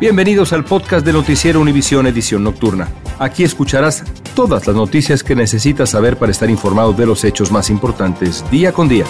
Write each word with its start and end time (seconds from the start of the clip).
Bienvenidos 0.00 0.54
al 0.54 0.64
podcast 0.64 1.04
de 1.04 1.12
Noticiero 1.12 1.60
Univisión 1.60 2.06
Edición 2.06 2.42
Nocturna. 2.42 2.88
Aquí 3.18 3.44
escucharás 3.44 4.02
todas 4.34 4.66
las 4.66 4.74
noticias 4.74 5.22
que 5.22 5.34
necesitas 5.34 5.90
saber 5.90 6.16
para 6.16 6.32
estar 6.32 6.48
informado 6.48 6.94
de 6.94 7.04
los 7.04 7.22
hechos 7.22 7.52
más 7.52 7.68
importantes 7.68 8.42
día 8.50 8.72
con 8.72 8.88
día. 8.88 9.04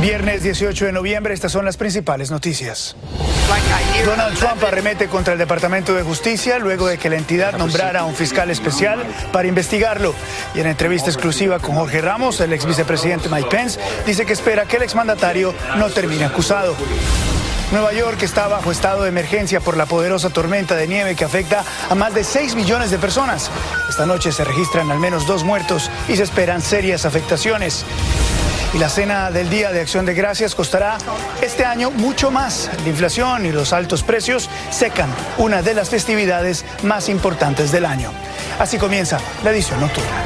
Viernes 0.00 0.42
18 0.42 0.86
de 0.86 0.92
noviembre, 0.92 1.32
estas 1.32 1.52
son 1.52 1.64
las 1.64 1.76
principales 1.76 2.32
noticias. 2.32 2.96
Donald 4.04 4.36
Trump 4.36 4.64
arremete 4.64 5.06
contra 5.08 5.32
el 5.32 5.38
Departamento 5.38 5.94
de 5.94 6.02
Justicia 6.02 6.58
luego 6.58 6.88
de 6.88 6.98
que 6.98 7.08
la 7.08 7.16
entidad 7.16 7.56
nombrara 7.56 8.00
a 8.00 8.04
un 8.04 8.14
fiscal 8.14 8.50
especial 8.50 9.04
para 9.32 9.46
investigarlo. 9.46 10.14
Y 10.54 10.60
en 10.60 10.66
entrevista 10.66 11.08
exclusiva 11.08 11.58
con 11.60 11.76
Jorge 11.76 12.00
Ramos, 12.00 12.40
el 12.40 12.52
ex 12.52 12.66
vicepresidente 12.66 13.28
Mike 13.28 13.48
Pence 13.48 13.78
dice 14.04 14.26
que 14.26 14.32
espera 14.32 14.66
que 14.66 14.76
el 14.76 14.82
exmandatario 14.82 15.54
no 15.76 15.88
termine 15.90 16.24
acusado. 16.24 16.74
Nueva 17.72 17.94
York 17.94 18.22
está 18.22 18.48
bajo 18.48 18.70
estado 18.70 19.04
de 19.04 19.08
emergencia 19.08 19.60
por 19.60 19.78
la 19.78 19.86
poderosa 19.86 20.28
tormenta 20.28 20.76
de 20.76 20.86
nieve 20.86 21.16
que 21.16 21.24
afecta 21.24 21.64
a 21.88 21.94
más 21.94 22.12
de 22.12 22.22
6 22.22 22.54
millones 22.54 22.90
de 22.90 22.98
personas. 22.98 23.50
Esta 23.88 24.04
noche 24.04 24.30
se 24.30 24.44
registran 24.44 24.90
al 24.90 24.98
menos 24.98 25.26
dos 25.26 25.42
muertos 25.42 25.90
y 26.06 26.16
se 26.16 26.22
esperan 26.22 26.60
serias 26.60 27.06
afectaciones. 27.06 27.86
Y 28.74 28.78
la 28.78 28.88
cena 28.88 29.30
del 29.30 29.50
Día 29.50 29.70
de 29.70 29.80
Acción 29.80 30.06
de 30.06 30.14
Gracias 30.14 30.54
costará 30.54 30.96
este 31.42 31.64
año 31.64 31.90
mucho 31.90 32.30
más. 32.30 32.70
La 32.82 32.88
inflación 32.88 33.44
y 33.44 33.52
los 33.52 33.72
altos 33.72 34.02
precios 34.02 34.48
secan 34.70 35.10
una 35.36 35.60
de 35.60 35.74
las 35.74 35.90
festividades 35.90 36.64
más 36.82 37.10
importantes 37.10 37.70
del 37.70 37.84
año. 37.84 38.10
Así 38.58 38.78
comienza 38.78 39.20
la 39.44 39.50
edición 39.50 39.78
nocturna. 39.80 40.22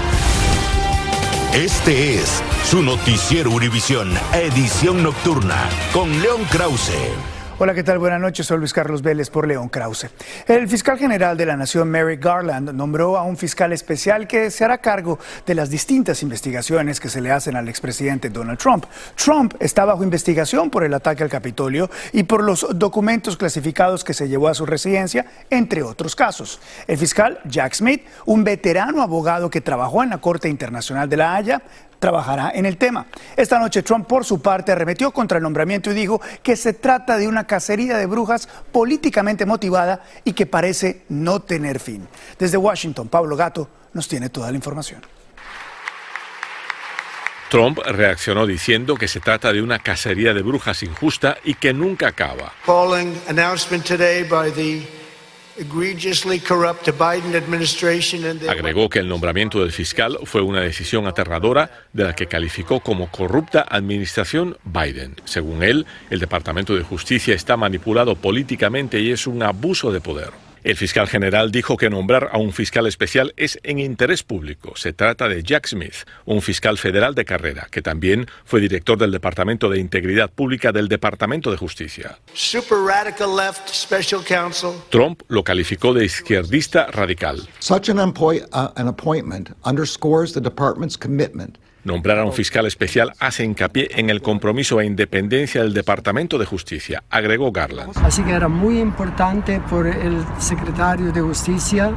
Este 1.52 2.16
es 2.16 2.42
su 2.70 2.82
noticiero 2.82 3.50
Univisión, 3.50 4.16
edición 4.32 5.02
nocturna, 5.02 5.68
con 5.92 6.22
León 6.22 6.44
Krause. 6.50 7.35
Hola, 7.58 7.72
¿qué 7.72 7.82
tal? 7.82 7.98
Buenas 7.98 8.20
noches. 8.20 8.46
Soy 8.46 8.58
Luis 8.58 8.74
Carlos 8.74 9.00
Vélez 9.00 9.30
por 9.30 9.48
León 9.48 9.70
Krause. 9.70 10.10
El 10.46 10.68
fiscal 10.68 10.98
general 10.98 11.38
de 11.38 11.46
la 11.46 11.56
Nación, 11.56 11.88
Merrick 11.88 12.22
Garland, 12.22 12.74
nombró 12.74 13.16
a 13.16 13.22
un 13.22 13.38
fiscal 13.38 13.72
especial 13.72 14.28
que 14.28 14.50
se 14.50 14.62
hará 14.62 14.76
cargo 14.76 15.18
de 15.46 15.54
las 15.54 15.70
distintas 15.70 16.22
investigaciones 16.22 17.00
que 17.00 17.08
se 17.08 17.22
le 17.22 17.30
hacen 17.30 17.56
al 17.56 17.70
expresidente 17.70 18.28
Donald 18.28 18.58
Trump. 18.58 18.84
Trump 19.14 19.54
está 19.58 19.86
bajo 19.86 20.04
investigación 20.04 20.68
por 20.68 20.84
el 20.84 20.92
ataque 20.92 21.22
al 21.22 21.30
Capitolio 21.30 21.88
y 22.12 22.24
por 22.24 22.44
los 22.44 22.66
documentos 22.74 23.38
clasificados 23.38 24.04
que 24.04 24.12
se 24.12 24.28
llevó 24.28 24.48
a 24.48 24.54
su 24.54 24.66
residencia, 24.66 25.24
entre 25.48 25.82
otros 25.82 26.14
casos. 26.14 26.60
El 26.86 26.98
fiscal 26.98 27.40
Jack 27.46 27.72
Smith, 27.72 28.04
un 28.26 28.44
veterano 28.44 29.00
abogado 29.00 29.48
que 29.48 29.62
trabajó 29.62 30.02
en 30.02 30.10
la 30.10 30.18
Corte 30.18 30.50
Internacional 30.50 31.08
de 31.08 31.16
La 31.16 31.34
Haya, 31.34 31.62
trabajará 31.98 32.52
en 32.54 32.66
el 32.66 32.76
tema. 32.76 33.06
Esta 33.36 33.58
noche 33.58 33.82
Trump, 33.82 34.06
por 34.06 34.24
su 34.24 34.40
parte, 34.40 34.72
arremetió 34.72 35.10
contra 35.10 35.38
el 35.38 35.42
nombramiento 35.42 35.90
y 35.90 35.94
dijo 35.94 36.20
que 36.42 36.56
se 36.56 36.72
trata 36.72 37.16
de 37.16 37.28
una 37.28 37.46
cacería 37.46 37.96
de 37.96 38.06
brujas 38.06 38.48
políticamente 38.72 39.46
motivada 39.46 40.02
y 40.24 40.32
que 40.32 40.46
parece 40.46 41.04
no 41.08 41.40
tener 41.40 41.80
fin. 41.80 42.06
Desde 42.38 42.56
Washington, 42.56 43.08
Pablo 43.08 43.36
Gato 43.36 43.68
nos 43.92 44.08
tiene 44.08 44.28
toda 44.28 44.50
la 44.50 44.56
información. 44.56 45.02
Trump 47.48 47.78
reaccionó 47.78 48.44
diciendo 48.44 48.96
que 48.96 49.06
se 49.06 49.20
trata 49.20 49.52
de 49.52 49.62
una 49.62 49.78
cacería 49.78 50.34
de 50.34 50.42
brujas 50.42 50.82
injusta 50.82 51.38
y 51.44 51.54
que 51.54 51.72
nunca 51.72 52.08
acaba. 52.08 52.52
Agregó 58.48 58.88
que 58.88 58.98
el 58.98 59.08
nombramiento 59.08 59.60
del 59.60 59.72
fiscal 59.72 60.18
fue 60.24 60.42
una 60.42 60.60
decisión 60.60 61.06
aterradora 61.06 61.70
de 61.92 62.04
la 62.04 62.14
que 62.14 62.26
calificó 62.26 62.80
como 62.80 63.10
corrupta 63.10 63.66
administración 63.68 64.58
Biden. 64.64 65.16
Según 65.24 65.62
él, 65.62 65.86
el 66.10 66.20
Departamento 66.20 66.74
de 66.74 66.82
Justicia 66.82 67.34
está 67.34 67.56
manipulado 67.56 68.16
políticamente 68.16 69.00
y 69.00 69.10
es 69.10 69.26
un 69.26 69.42
abuso 69.42 69.92
de 69.92 70.00
poder. 70.00 70.45
El 70.66 70.74
fiscal 70.74 71.06
general 71.06 71.52
dijo 71.52 71.76
que 71.76 71.88
nombrar 71.88 72.30
a 72.32 72.38
un 72.38 72.52
fiscal 72.52 72.88
especial 72.88 73.32
es 73.36 73.56
en 73.62 73.78
interés 73.78 74.24
público. 74.24 74.72
Se 74.74 74.92
trata 74.92 75.28
de 75.28 75.44
Jack 75.44 75.68
Smith, 75.68 75.94
un 76.24 76.42
fiscal 76.42 76.76
federal 76.76 77.14
de 77.14 77.24
carrera, 77.24 77.68
que 77.70 77.82
también 77.82 78.26
fue 78.44 78.60
director 78.60 78.98
del 78.98 79.12
Departamento 79.12 79.70
de 79.70 79.78
Integridad 79.78 80.28
Pública 80.28 80.72
del 80.72 80.88
Departamento 80.88 81.52
de 81.52 81.56
Justicia. 81.56 82.18
Trump 84.90 85.22
lo 85.28 85.44
calificó 85.44 85.94
de 85.94 86.04
izquierdista 86.04 86.88
radical. 86.88 87.48
Such 87.60 87.88
an, 87.88 88.00
uh, 88.00 88.72
an 88.74 88.88
appointment 88.88 89.50
underscores 89.64 90.32
the 90.32 90.40
department's 90.40 90.98
commitment 90.98 91.58
Nombrar 91.86 92.18
a 92.18 92.24
un 92.24 92.32
fiscal 92.32 92.66
especial 92.66 93.12
hace 93.20 93.44
hincapié 93.44 93.90
en 93.94 94.10
el 94.10 94.20
compromiso 94.20 94.80
e 94.80 94.86
independencia 94.86 95.62
del 95.62 95.72
Departamento 95.72 96.36
de 96.36 96.44
Justicia, 96.44 97.04
agregó 97.10 97.52
Garland. 97.52 97.96
Así 98.02 98.24
que 98.24 98.32
era 98.32 98.48
muy 98.48 98.80
importante 98.80 99.60
por 99.70 99.86
el 99.86 100.24
secretario 100.38 101.12
de 101.12 101.20
Justicia, 101.20 101.92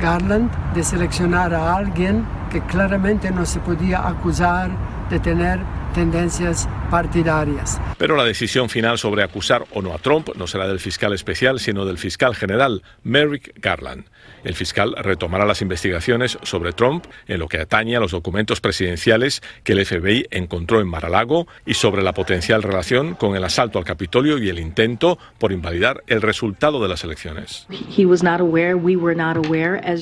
Garland, 0.00 0.50
de 0.74 0.82
seleccionar 0.82 1.54
a 1.54 1.76
alguien 1.76 2.26
que 2.50 2.60
claramente 2.62 3.30
no 3.30 3.46
se 3.46 3.60
podía 3.60 4.04
acusar 4.04 4.72
de 5.10 5.20
tener 5.20 5.60
tendencias 5.94 6.68
partidarias. 6.92 7.80
Pero 7.96 8.16
la 8.16 8.24
decisión 8.24 8.68
final 8.68 8.98
sobre 8.98 9.22
acusar 9.22 9.64
o 9.72 9.80
no 9.80 9.94
a 9.94 9.98
Trump 9.98 10.28
no 10.36 10.46
será 10.46 10.68
del 10.68 10.78
fiscal 10.78 11.14
especial, 11.14 11.58
sino 11.58 11.86
del 11.86 11.96
fiscal 11.96 12.36
general, 12.36 12.82
Merrick 13.02 13.58
Garland. 13.58 14.04
El 14.44 14.54
fiscal 14.54 14.94
retomará 14.98 15.46
las 15.46 15.62
investigaciones 15.62 16.36
sobre 16.42 16.72
Trump 16.72 17.06
en 17.28 17.38
lo 17.38 17.48
que 17.48 17.58
atañe 17.58 17.96
a 17.96 18.00
los 18.00 18.10
documentos 18.10 18.60
presidenciales 18.60 19.40
que 19.64 19.72
el 19.72 19.86
FBI 19.86 20.26
encontró 20.30 20.80
en 20.80 20.88
Mar-a-Lago 20.88 21.46
y 21.64 21.74
sobre 21.74 22.02
la 22.02 22.12
potencial 22.12 22.62
relación 22.62 23.14
con 23.14 23.36
el 23.36 23.44
asalto 23.44 23.78
al 23.78 23.84
Capitolio 23.84 24.36
y 24.38 24.48
el 24.50 24.58
intento 24.58 25.18
por 25.38 25.52
invalidar 25.52 26.02
el 26.08 26.20
resultado 26.20 26.82
de 26.82 26.88
las 26.88 27.04
elecciones. 27.04 27.66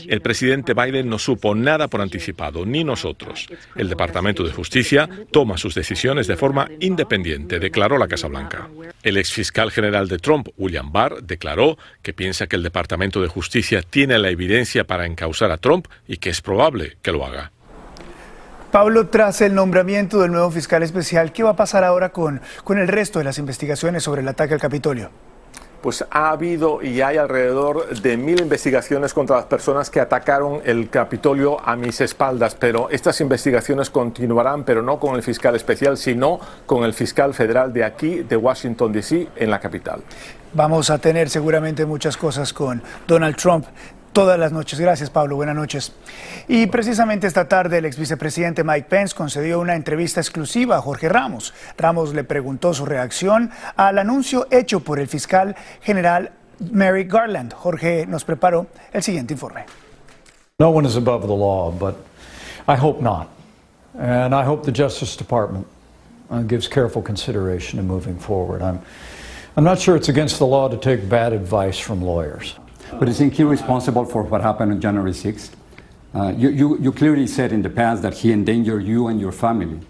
El 0.08 0.20
presidente 0.22 0.74
Biden 0.74 1.08
no 1.08 1.18
supo 1.18 1.54
nada 1.54 1.86
por 1.88 2.00
anticipado, 2.00 2.66
ni 2.66 2.82
nosotros. 2.82 3.46
El 3.76 3.88
Departamento 3.88 4.42
de 4.42 4.52
Justicia 4.52 5.08
toma 5.30 5.56
sus 5.56 5.74
decisiones 5.74 6.26
de 6.26 6.36
forma 6.36 6.68
independiente, 6.80 7.58
declaró 7.58 7.98
la 7.98 8.08
Casa 8.08 8.28
Blanca. 8.28 8.68
El 9.02 9.16
ex 9.16 9.32
fiscal 9.32 9.70
general 9.70 10.08
de 10.08 10.18
Trump, 10.18 10.48
William 10.56 10.92
Barr, 10.92 11.22
declaró 11.22 11.78
que 12.02 12.12
piensa 12.12 12.46
que 12.46 12.56
el 12.56 12.62
Departamento 12.62 13.20
de 13.20 13.28
Justicia 13.28 13.82
tiene 13.82 14.18
la 14.18 14.30
evidencia 14.30 14.84
para 14.84 15.06
encausar 15.06 15.50
a 15.50 15.58
Trump 15.58 15.86
y 16.06 16.16
que 16.16 16.30
es 16.30 16.40
probable 16.40 16.96
que 17.02 17.12
lo 17.12 17.24
haga. 17.24 17.52
Pablo, 18.70 19.08
tras 19.08 19.40
el 19.40 19.54
nombramiento 19.54 20.20
del 20.20 20.30
nuevo 20.30 20.50
fiscal 20.50 20.82
especial, 20.82 21.32
¿qué 21.32 21.42
va 21.42 21.50
a 21.50 21.56
pasar 21.56 21.82
ahora 21.82 22.10
con, 22.10 22.40
con 22.62 22.78
el 22.78 22.86
resto 22.88 23.18
de 23.18 23.24
las 23.24 23.38
investigaciones 23.38 24.04
sobre 24.04 24.22
el 24.22 24.28
ataque 24.28 24.54
al 24.54 24.60
Capitolio? 24.60 25.10
Pues 25.80 26.04
ha 26.10 26.30
habido 26.30 26.82
y 26.82 27.00
hay 27.00 27.16
alrededor 27.16 27.88
de 28.00 28.16
mil 28.16 28.40
investigaciones 28.40 29.14
contra 29.14 29.36
las 29.36 29.46
personas 29.46 29.90
que 29.90 30.00
atacaron 30.00 30.60
el 30.64 30.90
Capitolio 30.90 31.58
a 31.66 31.76
mis 31.76 32.00
espaldas, 32.00 32.54
pero 32.54 32.90
estas 32.90 33.20
investigaciones 33.20 33.90
continuarán, 33.90 34.64
pero 34.64 34.82
no 34.82 34.98
con 34.98 35.16
el 35.16 35.22
fiscal 35.22 35.56
especial, 35.56 35.96
sino 35.96 36.40
con 36.66 36.84
el 36.84 36.92
fiscal 36.92 37.34
federal 37.34 37.72
de 37.72 37.84
aquí, 37.84 38.22
de 38.22 38.36
Washington, 38.36 38.92
D.C., 38.92 39.28
en 39.36 39.50
la 39.50 39.60
capital. 39.60 40.02
Vamos 40.52 40.90
a 40.90 40.98
tener 40.98 41.30
seguramente 41.30 41.86
muchas 41.86 42.16
cosas 42.16 42.52
con 42.52 42.82
Donald 43.06 43.36
Trump 43.36 43.66
todas 44.12 44.38
las 44.38 44.52
noches. 44.52 44.80
Gracias, 44.80 45.10
Pablo. 45.10 45.36
Buenas 45.36 45.56
noches. 45.56 45.92
Y 46.48 46.66
precisamente 46.66 47.26
esta 47.26 47.48
tarde 47.48 47.78
el 47.78 47.84
ex 47.84 47.96
vicepresidente 47.98 48.64
Mike 48.64 48.88
Pence 48.88 49.14
concedió 49.14 49.60
una 49.60 49.74
entrevista 49.74 50.20
exclusiva 50.20 50.76
a 50.76 50.80
Jorge 50.80 51.08
Ramos. 51.08 51.54
Ramos 51.76 52.14
le 52.14 52.24
preguntó 52.24 52.74
su 52.74 52.86
reacción 52.86 53.50
al 53.76 53.98
anuncio 53.98 54.46
hecho 54.50 54.80
por 54.80 54.98
el 54.98 55.08
fiscal 55.08 55.56
general 55.82 56.32
Mary 56.72 57.04
Garland. 57.04 57.52
Jorge 57.52 58.06
nos 58.06 58.24
preparó 58.24 58.66
el 58.92 59.02
siguiente 59.02 59.34
informe. 59.34 59.64
No 60.58 60.70
one 60.70 60.86
is 60.86 60.96
above 60.96 61.22
the 61.26 61.34
law, 61.34 61.70
but 61.70 61.96
I 62.68 62.76
hope 62.76 63.00
not. 63.00 63.28
And 63.98 64.34
I 64.34 64.44
hope 64.44 64.64
the 64.64 64.72
Justice 64.72 65.16
Department 65.16 65.66
uh, 66.30 66.42
gives 66.42 66.68
careful 66.68 67.02
consideration 67.02 67.78
to 67.78 67.82
moving 67.82 68.18
forward. 68.18 68.62
I'm, 68.62 68.80
I'm 69.56 69.64
not 69.64 69.80
sure 69.80 69.96
it's 69.96 70.10
against 70.10 70.38
the 70.38 70.46
law 70.46 70.68
to 70.68 70.76
take 70.76 71.08
bad 71.08 71.32
advice 71.32 71.78
from 71.78 72.02
lawyers. 72.02 72.56
But 72.98 73.08
isn't 73.08 73.32
he 73.32 73.44
responsible 73.44 74.04
for 74.04 74.22
what 74.22 74.40
happened 74.40 74.72
on 74.72 74.80
January 74.80 75.12
6th? 75.12 75.50
Uh, 76.14 76.32
you, 76.36 76.48
you, 76.50 76.78
you 76.78 76.92
clearly 76.92 77.26
said 77.26 77.52
in 77.52 77.62
the 77.62 77.70
past 77.70 78.02
that 78.02 78.14
he 78.14 78.32
endangered 78.32 78.84
you 78.84 79.06
and 79.06 79.20
your 79.20 79.32
family. 79.32 79.80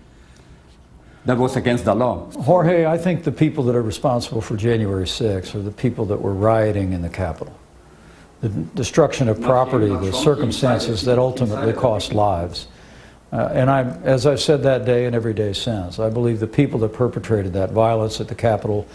that 1.24 1.36
was 1.38 1.56
against 1.56 1.84
the 1.84 1.94
law. 1.94 2.30
Jorge, 2.32 2.86
I 2.86 2.98
think 2.98 3.24
the 3.24 3.32
people 3.32 3.64
that 3.64 3.76
are 3.76 3.82
responsible 3.82 4.40
for 4.40 4.56
January 4.56 5.06
6th 5.06 5.54
are 5.54 5.62
the 5.62 5.70
people 5.70 6.04
that 6.06 6.20
were 6.20 6.34
rioting 6.34 6.92
in 6.92 7.02
the 7.02 7.08
Capitol. 7.08 7.58
The 8.40 8.48
destruction 8.48 9.28
of 9.28 9.40
property, 9.40 9.88
the 9.88 10.12
circumstances 10.12 11.02
that 11.02 11.18
ultimately 11.18 11.74
cost 11.74 12.14
lives. 12.14 12.68
Uh, 13.32 13.50
and 13.52 13.70
I, 13.70 13.82
as 14.02 14.26
I've 14.26 14.40
said 14.40 14.62
that 14.64 14.84
day 14.84 15.04
and 15.04 15.14
every 15.14 15.34
day 15.34 15.52
since, 15.52 15.98
I 15.98 16.10
believe 16.10 16.40
the 16.40 16.46
people 16.46 16.80
that 16.80 16.92
perpetrated 16.92 17.52
that 17.52 17.70
violence 17.70 18.20
at 18.20 18.28
the 18.28 18.34
Capitol 18.34 18.86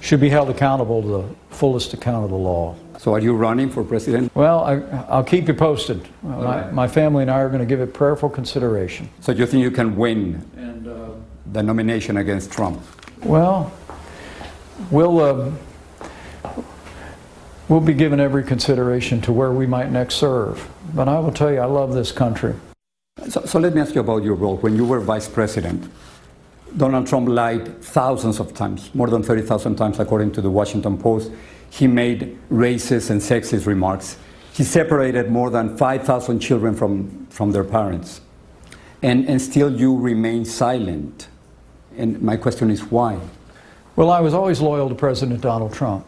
should 0.00 0.20
be 0.20 0.28
held 0.28 0.50
accountable 0.50 1.02
to 1.02 1.08
the 1.08 1.56
fullest 1.56 1.94
account 1.94 2.24
of 2.24 2.30
the 2.30 2.36
law. 2.36 2.76
So 3.04 3.12
are 3.12 3.20
you 3.20 3.34
running 3.34 3.68
for 3.68 3.84
president? 3.84 4.34
Well, 4.34 4.64
I, 4.64 4.76
I'll 5.10 5.24
keep 5.24 5.46
you 5.46 5.52
posted. 5.52 6.08
My, 6.22 6.70
my 6.70 6.88
family 6.88 7.20
and 7.20 7.30
I 7.30 7.40
are 7.40 7.50
going 7.50 7.60
to 7.60 7.66
give 7.66 7.82
it 7.82 7.92
prayerful 7.92 8.30
consideration. 8.30 9.10
So 9.20 9.34
do 9.34 9.40
you 9.40 9.46
think 9.46 9.62
you 9.62 9.70
can 9.70 9.94
win 9.94 10.42
And, 10.56 10.88
uh, 10.88 11.10
the 11.52 11.62
nomination 11.62 12.16
against 12.16 12.50
Trump? 12.50 12.80
well, 13.22 13.70
we'll, 14.90 15.20
uh, 15.20 15.52
we'll 17.68 17.82
be 17.82 17.92
given 17.92 18.20
every 18.20 18.42
consideration 18.42 19.20
to 19.20 19.34
where 19.34 19.52
we 19.52 19.66
might 19.66 19.90
next 19.90 20.14
serve. 20.14 20.66
But 20.94 21.06
I 21.06 21.18
will 21.18 21.32
tell 21.32 21.52
you, 21.52 21.60
I 21.60 21.66
love 21.66 21.92
this 21.92 22.10
country. 22.10 22.54
So, 23.28 23.44
so 23.44 23.58
let 23.58 23.74
me 23.74 23.82
ask 23.82 23.94
you 23.94 24.00
about 24.00 24.22
your 24.22 24.34
role. 24.34 24.56
When 24.56 24.76
you 24.76 24.86
were 24.86 25.00
vice 25.00 25.28
president, 25.28 25.92
Donald 26.76 27.06
Trump 27.06 27.28
lied 27.28 27.82
thousands 27.82 28.40
of 28.40 28.52
times, 28.52 28.92
more 28.94 29.08
than 29.08 29.22
30,000 29.22 29.76
times, 29.76 30.00
according 30.00 30.32
to 30.32 30.40
the 30.40 30.50
Washington 30.50 30.98
Post. 30.98 31.30
He 31.70 31.86
made 31.86 32.38
racist 32.50 33.10
and 33.10 33.20
sexist 33.20 33.66
remarks. 33.66 34.16
He 34.52 34.64
separated 34.64 35.30
more 35.30 35.50
than 35.50 35.76
5,000 35.76 36.40
children 36.40 36.74
from, 36.74 37.26
from 37.26 37.52
their 37.52 37.64
parents. 37.64 38.20
And, 39.02 39.28
and 39.28 39.40
still 39.40 39.74
you 39.74 39.96
remain 39.96 40.44
silent. 40.44 41.28
And 41.96 42.20
my 42.22 42.36
question 42.36 42.70
is 42.70 42.82
why? 42.84 43.20
Well, 43.96 44.10
I 44.10 44.20
was 44.20 44.34
always 44.34 44.60
loyal 44.60 44.88
to 44.88 44.94
President 44.94 45.40
Donald 45.40 45.72
Trump. 45.72 46.06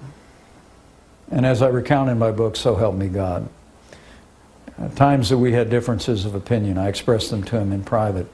And 1.31 1.45
as 1.45 1.63
I 1.63 1.69
recount 1.69 2.11
in 2.11 2.19
my 2.19 2.31
book, 2.31 2.57
So 2.57 2.75
Help 2.77 2.95
Me 2.97 3.09
God. 3.09 3.49
At 4.79 4.95
times 4.95 5.29
that 5.31 5.39
we 5.39 5.53
had 5.53 5.71
differences 5.71 6.25
of 6.25 6.35
opinion, 6.35 6.79
I 6.79 6.89
expressed 6.89 7.31
them 7.31 7.43
to 7.45 7.59
him 7.59 7.73
in 7.73 7.83
private. 7.83 8.27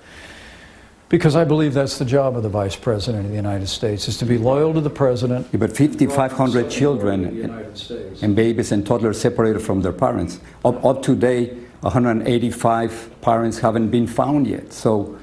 Because 1.12 1.36
I 1.36 1.44
believe 1.44 1.74
that's 1.74 1.98
the 1.98 2.06
job 2.06 2.38
of 2.38 2.42
the 2.42 2.48
Vice 2.48 2.74
President 2.74 3.26
of 3.26 3.30
the 3.30 3.36
United 3.36 3.66
States, 3.66 4.08
is 4.08 4.16
to 4.16 4.24
be 4.24 4.38
loyal 4.38 4.72
to 4.72 4.80
the 4.80 4.88
President. 4.88 5.46
Yeah, 5.52 5.58
But 5.58 5.76
5,500 5.76 6.64
the 6.64 6.70
children 6.70 7.76
States. 7.76 8.22
and 8.22 8.34
babies 8.34 8.72
and 8.72 8.86
toddlers 8.86 9.20
separated 9.20 9.60
from 9.60 9.82
their 9.82 9.92
parents. 9.92 10.40
Up, 10.64 10.82
up 10.82 11.02
to 11.02 11.14
date, 11.14 11.52
185 11.80 13.10
parents 13.20 13.58
haven't 13.58 13.90
been 13.90 14.06
found 14.06 14.46
yet. 14.46 14.72
So 14.72 15.18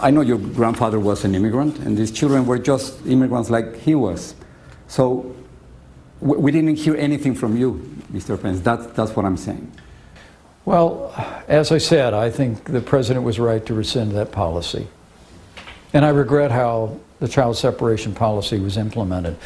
I 0.00 0.10
know 0.10 0.20
your 0.20 0.36
grandfather 0.36 1.00
was 1.00 1.24
an 1.24 1.34
immigrant, 1.34 1.78
and 1.78 1.96
these 1.96 2.10
children 2.10 2.44
were 2.44 2.58
just 2.58 3.06
immigrants 3.06 3.48
like 3.48 3.76
he 3.80 3.94
was. 3.94 4.34
So 4.86 5.34
we, 6.20 6.36
we 6.36 6.52
didn't 6.52 6.76
hear 6.76 6.94
anything 6.96 7.34
from 7.34 7.56
you, 7.56 7.80
Mr. 8.12 8.38
Pence. 8.38 8.60
That, 8.60 8.94
that's 8.94 9.16
what 9.16 9.24
I'm 9.24 9.38
saying. 9.38 9.72
Well, 10.66 11.12
as 11.46 11.72
I 11.72 11.78
said, 11.78 12.14
I 12.14 12.30
think 12.30 12.64
the 12.64 12.80
President 12.80 13.24
was 13.24 13.38
right 13.38 13.64
to 13.66 13.74
rescind 13.74 14.12
that 14.12 14.32
policy. 14.32 14.86
And 15.92 16.04
I 16.04 16.08
regret 16.08 16.50
how 16.50 16.96
the 17.20 17.28
child 17.28 17.56
separation 17.56 18.14
policy 18.14 18.58
was 18.58 18.76
implemented. 18.76 19.36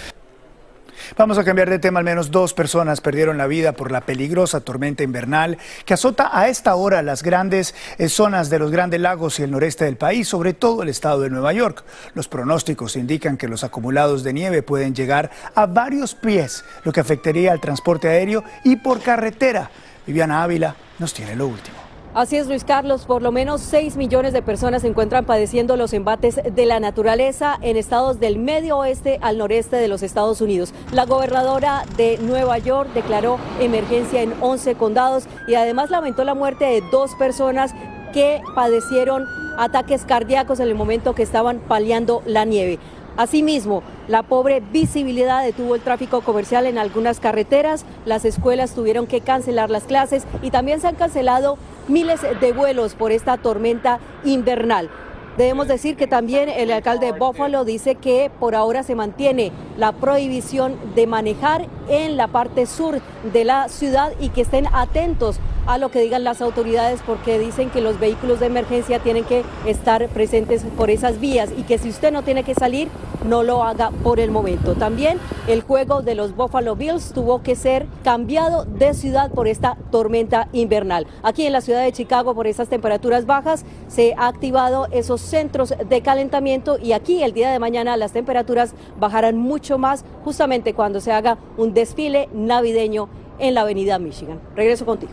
Vamos 1.16 1.38
a 1.38 1.44
cambiar 1.44 1.70
de 1.70 1.78
tema. 1.78 2.00
Al 2.00 2.04
menos 2.04 2.30
dos 2.30 2.54
personas 2.54 3.00
perdieron 3.00 3.38
la 3.38 3.46
vida 3.46 3.72
por 3.72 3.90
la 3.90 4.02
peligrosa 4.02 4.60
tormenta 4.60 5.02
invernal 5.02 5.58
que 5.84 5.94
azota 5.94 6.30
a 6.32 6.48
esta 6.48 6.74
hora 6.74 7.02
las 7.02 7.22
grandes 7.22 7.74
eh, 7.98 8.08
zonas 8.08 8.50
de 8.50 8.58
los 8.58 8.70
grandes 8.70 9.00
lagos 9.00 9.38
y 9.38 9.42
el 9.42 9.50
noreste 9.50 9.86
del 9.86 9.96
país, 9.96 10.28
sobre 10.28 10.52
todo 10.54 10.82
el 10.82 10.88
estado 10.88 11.20
de 11.20 11.30
Nueva 11.30 11.52
York. 11.52 11.84
Los 12.14 12.28
pronósticos 12.28 12.96
indican 12.96 13.36
que 13.36 13.48
los 13.48 13.64
acumulados 13.64 14.22
de 14.22 14.32
nieve 14.32 14.62
pueden 14.62 14.94
llegar 14.94 15.30
a 15.54 15.66
varios 15.66 16.14
pies, 16.14 16.64
lo 16.84 16.92
que 16.92 17.00
afectaría 17.00 17.52
al 17.52 17.60
transporte 17.60 18.08
aéreo 18.08 18.44
y 18.64 18.76
por 18.76 19.00
carretera. 19.00 19.70
Viviana 20.08 20.42
Ávila 20.42 20.74
nos 20.98 21.12
tiene 21.12 21.36
lo 21.36 21.46
último. 21.46 21.76
Así 22.14 22.36
es, 22.36 22.46
Luis 22.46 22.64
Carlos. 22.64 23.04
Por 23.04 23.20
lo 23.20 23.30
menos 23.30 23.60
6 23.60 23.96
millones 23.98 24.32
de 24.32 24.40
personas 24.40 24.80
se 24.80 24.88
encuentran 24.88 25.26
padeciendo 25.26 25.76
los 25.76 25.92
embates 25.92 26.40
de 26.42 26.64
la 26.64 26.80
naturaleza 26.80 27.58
en 27.60 27.76
estados 27.76 28.18
del 28.18 28.38
medio 28.38 28.78
oeste 28.78 29.18
al 29.20 29.36
noreste 29.36 29.76
de 29.76 29.86
los 29.86 30.02
Estados 30.02 30.40
Unidos. 30.40 30.72
La 30.92 31.04
gobernadora 31.04 31.84
de 31.98 32.16
Nueva 32.22 32.56
York 32.56 32.88
declaró 32.94 33.38
emergencia 33.60 34.22
en 34.22 34.32
11 34.40 34.76
condados 34.76 35.24
y 35.46 35.56
además 35.56 35.90
lamentó 35.90 36.24
la 36.24 36.34
muerte 36.34 36.64
de 36.64 36.82
dos 36.90 37.14
personas 37.16 37.74
que 38.14 38.40
padecieron 38.54 39.26
ataques 39.58 40.06
cardíacos 40.06 40.58
en 40.60 40.68
el 40.68 40.74
momento 40.74 41.14
que 41.14 41.22
estaban 41.22 41.58
paliando 41.58 42.22
la 42.24 42.46
nieve. 42.46 42.78
Asimismo, 43.18 43.82
la 44.08 44.22
pobre 44.22 44.60
visibilidad 44.72 45.44
detuvo 45.44 45.74
el 45.74 45.82
tráfico 45.82 46.22
comercial 46.22 46.66
en 46.66 46.78
algunas 46.78 47.20
carreteras, 47.20 47.84
las 48.06 48.24
escuelas 48.24 48.74
tuvieron 48.74 49.06
que 49.06 49.20
cancelar 49.20 49.70
las 49.70 49.84
clases 49.84 50.26
y 50.42 50.50
también 50.50 50.80
se 50.80 50.88
han 50.88 50.94
cancelado 50.94 51.58
miles 51.86 52.20
de 52.40 52.52
vuelos 52.52 52.94
por 52.94 53.12
esta 53.12 53.36
tormenta 53.36 54.00
invernal. 54.24 54.88
Debemos 55.36 55.68
decir 55.68 55.96
que 55.96 56.08
también 56.08 56.48
el 56.48 56.72
alcalde 56.72 57.12
de 57.12 57.18
Buffalo 57.18 57.64
dice 57.64 57.94
que 57.94 58.28
por 58.40 58.56
ahora 58.56 58.82
se 58.82 58.96
mantiene 58.96 59.52
la 59.76 59.92
prohibición 59.92 60.76
de 60.96 61.06
manejar 61.06 61.66
en 61.88 62.16
la 62.16 62.26
parte 62.26 62.66
sur 62.66 63.00
de 63.32 63.44
la 63.44 63.68
ciudad 63.68 64.12
y 64.18 64.30
que 64.30 64.40
estén 64.40 64.66
atentos 64.72 65.38
a 65.68 65.76
lo 65.76 65.90
que 65.90 66.00
digan 66.00 66.24
las 66.24 66.40
autoridades 66.40 67.00
porque 67.06 67.38
dicen 67.38 67.68
que 67.68 67.82
los 67.82 68.00
vehículos 68.00 68.40
de 68.40 68.46
emergencia 68.46 69.00
tienen 69.00 69.24
que 69.24 69.44
estar 69.66 70.08
presentes 70.08 70.64
por 70.78 70.88
esas 70.90 71.20
vías 71.20 71.50
y 71.56 71.62
que 71.62 71.76
si 71.76 71.90
usted 71.90 72.10
no 72.10 72.22
tiene 72.22 72.42
que 72.42 72.54
salir, 72.54 72.88
no 73.26 73.42
lo 73.42 73.62
haga 73.62 73.90
por 74.02 74.18
el 74.18 74.30
momento. 74.30 74.74
También 74.74 75.18
el 75.46 75.60
juego 75.60 76.00
de 76.00 76.14
los 76.14 76.34
Buffalo 76.34 76.74
Bills 76.74 77.12
tuvo 77.12 77.42
que 77.42 77.54
ser 77.54 77.86
cambiado 78.02 78.64
de 78.64 78.94
ciudad 78.94 79.30
por 79.30 79.46
esta 79.46 79.76
tormenta 79.90 80.48
invernal. 80.52 81.06
Aquí 81.22 81.44
en 81.44 81.52
la 81.52 81.60
ciudad 81.60 81.84
de 81.84 81.92
Chicago, 81.92 82.34
por 82.34 82.46
esas 82.46 82.68
temperaturas 82.68 83.26
bajas, 83.26 83.66
se 83.88 84.14
ha 84.16 84.26
activado 84.26 84.88
esos 84.90 85.20
centros 85.20 85.74
de 85.86 86.00
calentamiento 86.00 86.78
y 86.78 86.92
aquí 86.92 87.22
el 87.22 87.34
día 87.34 87.50
de 87.50 87.58
mañana 87.58 87.98
las 87.98 88.12
temperaturas 88.12 88.72
bajarán 88.98 89.36
mucho 89.36 89.76
más 89.76 90.02
justamente 90.24 90.72
cuando 90.72 91.02
se 91.02 91.12
haga 91.12 91.36
un 91.58 91.74
desfile 91.74 92.30
navideño 92.32 93.10
en 93.38 93.52
la 93.52 93.60
avenida 93.60 93.98
Michigan. 93.98 94.40
Regreso 94.56 94.86
contigo. 94.86 95.12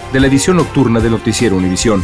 de 0.11 0.19
la 0.19 0.27
edición 0.27 0.57
nocturna 0.57 0.99
de 0.99 1.09
Noticiero 1.09 1.55
Univisión. 1.55 2.03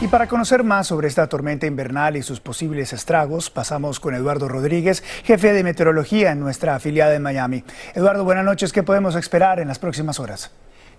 Y 0.00 0.08
para 0.08 0.26
conocer 0.26 0.64
más 0.64 0.86
sobre 0.86 1.08
esta 1.08 1.26
tormenta 1.26 1.66
invernal 1.66 2.16
y 2.16 2.22
sus 2.22 2.40
posibles 2.40 2.92
estragos, 2.92 3.50
pasamos 3.50 4.00
con 4.00 4.14
Eduardo 4.14 4.48
Rodríguez, 4.48 5.02
jefe 5.24 5.52
de 5.52 5.64
meteorología 5.64 6.32
en 6.32 6.40
nuestra 6.40 6.76
afiliada 6.76 7.14
en 7.14 7.22
Miami. 7.22 7.64
Eduardo, 7.94 8.24
buenas 8.24 8.44
noches. 8.44 8.72
¿Qué 8.72 8.82
podemos 8.82 9.16
esperar 9.16 9.60
en 9.60 9.68
las 9.68 9.78
próximas 9.78 10.18
horas? 10.18 10.50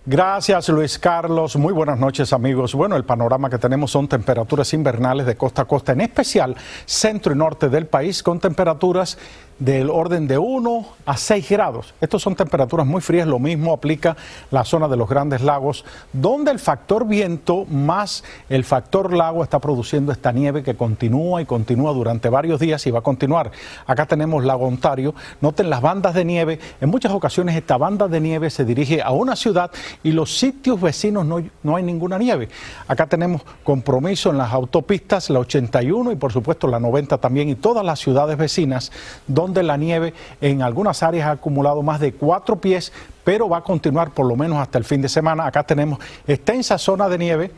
Gracias 0.06 0.70
Luis 0.70 0.98
Carlos, 0.98 1.58
muy 1.58 1.74
buenas 1.74 2.00
noches 2.00 2.32
amigos. 2.32 2.74
Bueno, 2.74 2.96
el 2.96 3.04
panorama 3.04 3.50
que 3.50 3.58
tenemos 3.58 3.92
son 3.92 4.08
temperaturas 4.08 4.74
invernales 4.74 5.26
de 5.26 5.36
costa 5.36 5.64
a 5.64 5.66
costa, 5.66 5.92
en 5.92 6.02
especial 6.02 6.56
centro 6.86 7.34
y 7.34 7.36
norte 7.36 7.68
del 7.68 7.86
país, 7.86 8.24
con 8.24 8.40
temperaturas 8.40 9.18
del 9.60 9.90
orden 9.90 10.28
de 10.28 10.38
1 10.38 10.86
a 11.06 11.18
6 11.18 11.50
grados. 11.50 11.94
Estas 12.02 12.22
son 12.22 12.36
temperaturas 12.36 12.88
muy 12.88 13.02
frías, 13.02 13.28
lo 13.28 13.40
mismo 13.40 13.74
aplica 13.74 14.16
la 14.52 14.64
zona 14.64 14.88
de 14.88 14.96
los 14.96 15.10
grandes 15.10 15.42
lagos, 15.42 15.86
donde 16.14 16.52
el 16.52 16.60
factor 16.60 17.06
viento 17.06 17.66
más 17.66 18.24
el 18.48 18.64
factor 18.64 19.14
lago 19.14 19.44
está 19.44 19.60
produciendo 19.60 20.12
esta 20.12 20.32
nieve 20.32 20.64
que 20.64 20.76
continúa 20.76 21.42
y 21.42 21.46
continúa 21.46 21.94
durante 21.94 22.30
varios 22.30 22.60
días 22.60 22.86
y 22.88 22.92
va 22.92 23.00
a 23.00 23.04
continuar. 23.04 23.52
Acá 23.86 24.06
tenemos 24.06 24.46
Lago 24.46 24.66
Ontario, 24.66 25.14
noten 25.42 25.70
las 25.70 25.82
bandas 25.82 26.14
de 26.14 26.24
nieve, 26.26 26.60
en 26.80 26.90
muchas 26.90 27.12
ocasiones 27.12 27.56
esta 27.56 27.78
banda 27.78 28.08
de 28.08 28.20
nieve 28.20 28.50
se 28.50 28.64
dirige 28.64 29.02
a 29.02 29.12
una 29.12 29.36
ciudad 29.36 29.72
y 30.04 30.12
los 30.12 30.38
sitios 30.38 30.80
vecinos 30.80 31.26
no, 31.26 31.44
no 31.64 31.76
hay 31.76 31.84
ninguna 31.84 32.18
nieve. 32.18 32.50
Acá 32.88 33.08
tenemos 33.08 33.42
compromiso 33.64 34.30
en 34.30 34.38
las 34.38 34.54
autopistas, 34.54 35.30
la 35.30 35.40
81 35.40 36.14
y 36.14 36.16
por 36.16 36.32
supuesto 36.32 36.68
la 36.68 36.80
90 36.80 37.18
también 37.18 37.50
y 37.50 37.56
todas 37.56 37.86
las 37.86 38.00
ciudades 38.00 38.38
vecinas, 38.38 38.92
donde 39.28 39.49
donde 39.50 39.64
la 39.64 39.78
nieve 39.78 40.14
en 40.42 40.62
algunas 40.62 41.02
áreas 41.02 41.28
ha 41.28 41.32
acumulado 41.32 41.82
más 41.82 42.00
de 42.00 42.14
cuatro 42.14 42.56
pies, 42.58 42.94
pero 43.24 43.50
va 43.50 43.58
a 43.58 43.62
continuar 43.62 44.12
por 44.12 44.28
lo 44.28 44.36
menos 44.36 44.60
hasta 44.60 44.78
el 44.78 44.84
fin 44.84 45.02
de 45.02 45.10
semana. 45.10 45.46
Acá 45.46 45.64
tenemos 45.64 46.00
extensa 46.28 46.78
zona 46.78 47.10
de 47.10 47.18
nieve 47.18 47.52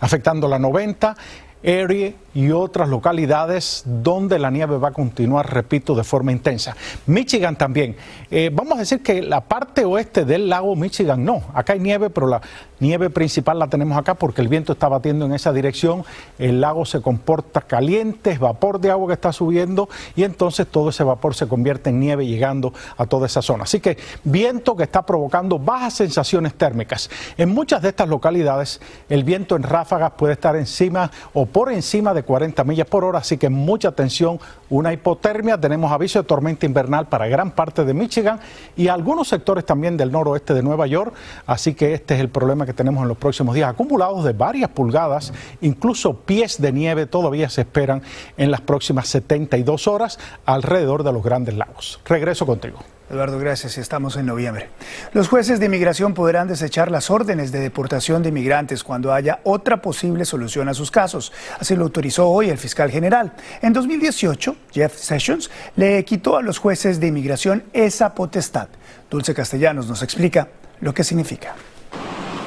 afectando 0.00 0.48
la 0.48 0.58
90, 0.58 1.16
Erie, 1.62 2.14
y 2.36 2.50
otras 2.50 2.90
localidades 2.90 3.82
donde 3.86 4.38
la 4.38 4.50
nieve 4.50 4.76
va 4.76 4.88
a 4.88 4.92
continuar, 4.92 5.50
repito, 5.50 5.94
de 5.94 6.04
forma 6.04 6.32
intensa. 6.32 6.76
Michigan 7.06 7.56
también. 7.56 7.96
Eh, 8.30 8.50
vamos 8.52 8.74
a 8.74 8.80
decir 8.80 9.02
que 9.02 9.22
la 9.22 9.40
parte 9.40 9.86
oeste 9.86 10.26
del 10.26 10.50
lago 10.50 10.76
Michigan 10.76 11.24
no. 11.24 11.42
Acá 11.54 11.72
hay 11.72 11.80
nieve, 11.80 12.10
pero 12.10 12.26
la 12.26 12.42
nieve 12.78 13.08
principal 13.08 13.58
la 13.58 13.68
tenemos 13.68 13.96
acá 13.96 14.16
porque 14.16 14.42
el 14.42 14.48
viento 14.48 14.74
está 14.74 14.86
batiendo 14.86 15.24
en 15.24 15.32
esa 15.32 15.50
dirección. 15.50 16.04
El 16.38 16.60
lago 16.60 16.84
se 16.84 17.00
comporta 17.00 17.62
caliente, 17.62 18.32
es 18.32 18.38
vapor 18.38 18.80
de 18.80 18.90
agua 18.90 19.06
que 19.06 19.14
está 19.14 19.32
subiendo 19.32 19.88
y 20.14 20.24
entonces 20.24 20.66
todo 20.66 20.90
ese 20.90 21.04
vapor 21.04 21.34
se 21.34 21.48
convierte 21.48 21.88
en 21.88 22.00
nieve 22.00 22.26
llegando 22.26 22.74
a 22.98 23.06
toda 23.06 23.28
esa 23.28 23.40
zona. 23.40 23.64
Así 23.64 23.80
que 23.80 23.96
viento 24.24 24.76
que 24.76 24.82
está 24.82 25.06
provocando 25.06 25.58
bajas 25.58 25.94
sensaciones 25.94 26.52
térmicas. 26.52 27.08
En 27.38 27.48
muchas 27.48 27.80
de 27.80 27.88
estas 27.88 28.10
localidades 28.10 28.82
el 29.08 29.24
viento 29.24 29.56
en 29.56 29.62
ráfagas 29.62 30.12
puede 30.18 30.34
estar 30.34 30.54
encima 30.54 31.10
o 31.32 31.46
por 31.46 31.72
encima 31.72 32.12
de 32.12 32.25
40 32.26 32.62
millas 32.64 32.86
por 32.86 33.04
hora, 33.04 33.20
así 33.20 33.38
que 33.38 33.48
mucha 33.48 33.88
atención, 33.88 34.38
una 34.68 34.92
hipotermia, 34.92 35.58
tenemos 35.58 35.90
aviso 35.90 36.20
de 36.20 36.26
tormenta 36.26 36.66
invernal 36.66 37.08
para 37.08 37.26
gran 37.28 37.52
parte 37.52 37.84
de 37.84 37.94
Michigan 37.94 38.40
y 38.76 38.88
algunos 38.88 39.28
sectores 39.28 39.64
también 39.64 39.96
del 39.96 40.12
noroeste 40.12 40.52
de 40.52 40.62
Nueva 40.62 40.86
York, 40.86 41.14
así 41.46 41.74
que 41.74 41.94
este 41.94 42.14
es 42.14 42.20
el 42.20 42.28
problema 42.28 42.66
que 42.66 42.74
tenemos 42.74 43.02
en 43.02 43.08
los 43.08 43.16
próximos 43.16 43.54
días, 43.54 43.70
acumulados 43.70 44.24
de 44.24 44.32
varias 44.32 44.70
pulgadas, 44.70 45.32
incluso 45.60 46.14
pies 46.14 46.60
de 46.60 46.72
nieve 46.72 47.06
todavía 47.06 47.48
se 47.48 47.62
esperan 47.62 48.02
en 48.36 48.50
las 48.50 48.60
próximas 48.60 49.08
72 49.08 49.86
horas 49.88 50.18
alrededor 50.44 51.04
de 51.04 51.12
los 51.12 51.22
grandes 51.22 51.56
lagos. 51.56 52.00
Regreso 52.04 52.44
contigo. 52.44 52.95
Eduardo, 53.08 53.38
gracias. 53.38 53.78
Estamos 53.78 54.16
en 54.16 54.26
noviembre. 54.26 54.68
Los 55.12 55.28
jueces 55.28 55.60
de 55.60 55.66
inmigración 55.66 56.12
podrán 56.12 56.48
desechar 56.48 56.90
las 56.90 57.08
órdenes 57.08 57.52
de 57.52 57.60
deportación 57.60 58.22
de 58.22 58.30
inmigrantes 58.30 58.82
cuando 58.82 59.12
haya 59.12 59.38
otra 59.44 59.80
posible 59.80 60.24
solución 60.24 60.68
a 60.68 60.74
sus 60.74 60.90
casos. 60.90 61.32
Así 61.60 61.76
lo 61.76 61.84
autorizó 61.84 62.28
hoy 62.28 62.50
el 62.50 62.58
fiscal 62.58 62.90
general. 62.90 63.32
En 63.62 63.72
2018, 63.72 64.56
Jeff 64.72 64.96
Sessions 64.96 65.50
le 65.76 66.04
quitó 66.04 66.36
a 66.36 66.42
los 66.42 66.58
jueces 66.58 66.98
de 66.98 67.06
inmigración 67.06 67.62
esa 67.72 68.12
potestad. 68.12 68.68
Dulce 69.08 69.34
Castellanos 69.34 69.86
nos 69.86 70.02
explica 70.02 70.48
lo 70.80 70.92
que 70.92 71.04
significa. 71.04 71.54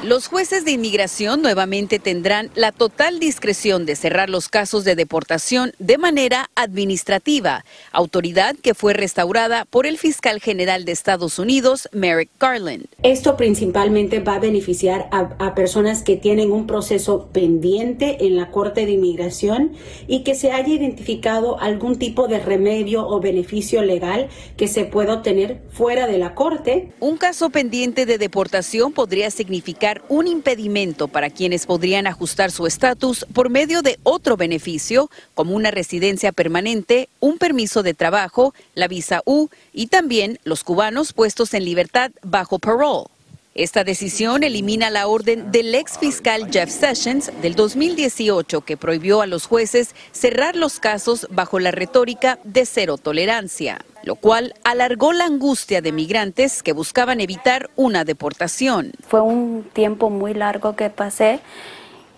Los 0.02 0.28
jueces 0.28 0.64
de 0.64 0.70
inmigración 0.70 1.42
nuevamente 1.42 1.98
tendrán 1.98 2.50
la 2.54 2.72
total 2.72 3.20
discreción 3.20 3.84
de 3.84 3.96
cerrar 3.96 4.30
los 4.30 4.48
casos 4.48 4.82
de 4.82 4.94
deportación 4.94 5.74
de 5.78 5.98
manera 5.98 6.48
administrativa, 6.54 7.66
autoridad 7.92 8.56
que 8.56 8.72
fue 8.72 8.94
restaurada 8.94 9.66
por 9.66 9.86
el 9.86 9.98
fiscal 9.98 10.40
general 10.40 10.86
de 10.86 10.92
Estados 10.92 11.38
Unidos, 11.38 11.86
Merrick 11.92 12.30
Garland. 12.40 12.86
Esto 13.02 13.36
principalmente 13.36 14.20
va 14.20 14.36
a 14.36 14.38
beneficiar 14.38 15.10
a, 15.12 15.54
personas 15.54 16.02
que 16.02 16.16
tienen 16.16 16.50
un 16.50 16.66
proceso 16.66 17.28
pendiente 17.30 18.24
en 18.24 18.36
la 18.36 18.50
Corte 18.50 18.86
de 18.86 18.92
Inmigración 18.92 19.72
y 20.08 20.22
que 20.22 20.34
se 20.34 20.50
haya 20.50 20.72
identificado 20.72 21.60
algún 21.60 21.98
tipo 21.98 22.26
de 22.26 22.38
remedio 22.38 23.06
o 23.06 23.20
beneficio 23.20 23.82
legal 23.82 24.28
que 24.56 24.66
se 24.66 24.86
pueda 24.86 25.12
obtener 25.12 25.60
fuera 25.70 26.06
de 26.06 26.16
la 26.16 26.34
Corte. 26.34 26.90
Un 27.00 27.18
caso 27.18 27.50
pendiente 27.50 28.06
de 28.06 28.16
deportación 28.16 28.92
podría 28.92 29.30
significar 29.30 29.90
un 30.08 30.26
impedimento 30.26 31.08
para 31.08 31.30
quienes 31.30 31.66
podrían 31.66 32.06
ajustar 32.06 32.50
su 32.50 32.66
estatus 32.66 33.26
por 33.32 33.50
medio 33.50 33.82
de 33.82 33.98
otro 34.02 34.36
beneficio, 34.36 35.10
como 35.34 35.54
una 35.54 35.70
residencia 35.70 36.32
permanente, 36.32 37.08
un 37.20 37.38
permiso 37.38 37.82
de 37.82 37.94
trabajo, 37.94 38.54
la 38.74 38.88
visa 38.88 39.22
U 39.24 39.48
y 39.72 39.86
también 39.86 40.38
los 40.44 40.64
cubanos 40.64 41.12
puestos 41.12 41.54
en 41.54 41.64
libertad 41.64 42.10
bajo 42.22 42.58
parole. 42.58 43.06
Esta 43.54 43.82
decisión 43.82 44.44
elimina 44.44 44.90
la 44.90 45.08
orden 45.08 45.50
del 45.50 45.74
ex 45.74 45.98
fiscal 45.98 46.52
Jeff 46.52 46.70
Sessions 46.70 47.32
del 47.42 47.56
2018 47.56 48.60
que 48.60 48.76
prohibió 48.76 49.22
a 49.22 49.26
los 49.26 49.46
jueces 49.46 49.96
cerrar 50.12 50.54
los 50.54 50.78
casos 50.78 51.26
bajo 51.30 51.58
la 51.58 51.72
retórica 51.72 52.38
de 52.44 52.64
cero 52.64 52.96
tolerancia, 52.96 53.80
lo 54.04 54.14
cual 54.14 54.54
alargó 54.62 55.12
la 55.12 55.24
angustia 55.24 55.82
de 55.82 55.90
migrantes 55.90 56.62
que 56.62 56.72
buscaban 56.72 57.20
evitar 57.20 57.70
una 57.74 58.04
deportación. 58.04 58.92
Fue 59.08 59.20
un 59.20 59.68
tiempo 59.72 60.10
muy 60.10 60.32
largo 60.32 60.76
que 60.76 60.88
pasé 60.88 61.40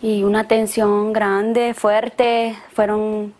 y 0.03 0.25
una 0.25 0.47
tensión 0.49 1.15
grande, 1.15 1.73
fuerte, 1.73 2.57
fueron 2.75 3.33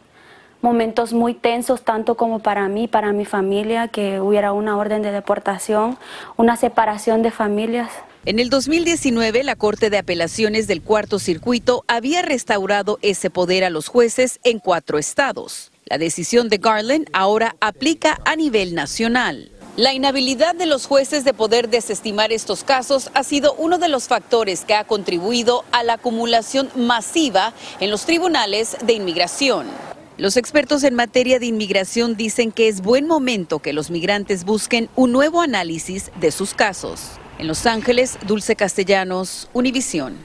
momentos 0.63 1.13
muy 1.13 1.35
tensos, 1.35 1.83
tanto 1.83 2.15
como 2.15 2.39
para 2.39 2.69
mí, 2.69 2.89
para 2.89 3.13
mi 3.13 3.25
familia, 3.25 3.89
que 3.89 4.21
hubiera 4.21 4.53
una 4.53 4.77
orden 4.77 5.03
de 5.03 5.11
deportación, 5.11 5.99
una 6.37 6.57
separación 6.57 7.23
de 7.23 7.31
familias. 7.31 7.91
En 8.25 8.39
el 8.39 8.51
2019, 8.51 9.43
la 9.43 9.57
Corte 9.57 9.91
de 9.91 9.99
Apelaciones 9.99 10.69
del 10.69 10.81
Cuarto 10.81 11.19
Circuito 11.19 11.85
había 11.89 12.23
restaurado 12.23 13.01
ese 13.03 13.31
poder 13.31 13.65
a 13.65 13.71
los 13.71 13.89
jueces 13.89 14.39
en 14.45 14.61
cuatro 14.61 14.99
estados. 14.99 15.73
La 15.87 15.99
decisión 15.99 16.49
de 16.49 16.59
Garland 16.59 17.09
ahora 17.13 17.57
aplica 17.61 18.21
a 18.25 18.37
nivel 18.37 18.75
nacional. 18.77 19.51
La 19.77 19.95
inhabilidad 19.95 20.55
de 20.55 20.67
los 20.67 20.87
jueces 20.87 21.25
de 21.25 21.35
poder 21.35 21.69
desestimar 21.69 22.31
estos 22.31 22.63
casos 22.63 23.11
ha 23.15 23.25
sido 23.25 23.55
uno 23.55 23.79
de 23.79 23.89
los 23.89 24.07
factores 24.07 24.65
que 24.65 24.75
ha 24.75 24.85
contribuido 24.85 25.65
a 25.73 25.83
la 25.83 25.95
acumulación 25.95 26.69
masiva 26.77 27.55
en 27.81 27.91
los 27.91 28.05
tribunales 28.05 28.77
de 28.85 28.93
inmigración. 28.93 29.67
Los 30.19 30.37
expertos 30.37 30.85
en 30.85 30.95
materia 30.95 31.39
de 31.39 31.47
inmigración 31.47 32.17
dicen 32.17 32.53
que 32.53 32.69
es 32.69 32.83
buen 32.83 33.07
momento 33.07 33.61
que 33.61 33.73
los 33.73 33.91
migrantes 33.91 34.45
busquen 34.45 34.91
un 34.95 35.11
nuevo 35.11 35.41
análisis 35.41 36.11
de 36.21 36.31
sus 36.31 36.53
casos. 36.53 37.13
En 37.39 37.49
Los 37.49 37.65
Ángeles, 37.65 38.19
Dulce 38.27 38.55
Castellanos, 38.55 39.49
Univisión. 39.55 40.19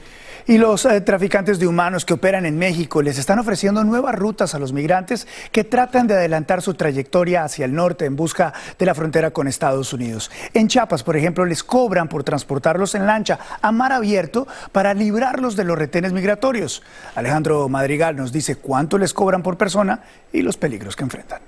Y 0.48 0.56
los 0.56 0.86
eh, 0.86 1.02
traficantes 1.02 1.58
de 1.58 1.66
humanos 1.66 2.06
que 2.06 2.14
operan 2.14 2.46
en 2.46 2.56
México 2.56 3.02
les 3.02 3.18
están 3.18 3.38
ofreciendo 3.38 3.84
nuevas 3.84 4.14
rutas 4.14 4.54
a 4.54 4.58
los 4.58 4.72
migrantes 4.72 5.28
que 5.52 5.62
tratan 5.62 6.06
de 6.06 6.14
adelantar 6.14 6.62
su 6.62 6.72
trayectoria 6.72 7.44
hacia 7.44 7.66
el 7.66 7.74
norte 7.74 8.06
en 8.06 8.16
busca 8.16 8.54
de 8.78 8.86
la 8.86 8.94
frontera 8.94 9.30
con 9.30 9.46
Estados 9.46 9.92
Unidos. 9.92 10.30
En 10.54 10.68
Chiapas, 10.68 11.02
por 11.02 11.18
ejemplo, 11.18 11.44
les 11.44 11.62
cobran 11.62 12.08
por 12.08 12.24
transportarlos 12.24 12.94
en 12.94 13.04
lancha 13.04 13.38
a 13.60 13.72
mar 13.72 13.92
abierto 13.92 14.48
para 14.72 14.94
librarlos 14.94 15.54
de 15.54 15.64
los 15.64 15.76
retenes 15.76 16.14
migratorios. 16.14 16.82
Alejandro 17.14 17.68
Madrigal 17.68 18.16
nos 18.16 18.32
dice 18.32 18.56
cuánto 18.56 18.96
les 18.96 19.12
cobran 19.12 19.42
por 19.42 19.58
persona 19.58 20.00
y 20.32 20.40
los 20.40 20.56
peligros 20.56 20.96
que 20.96 21.04
enfrentan. 21.04 21.42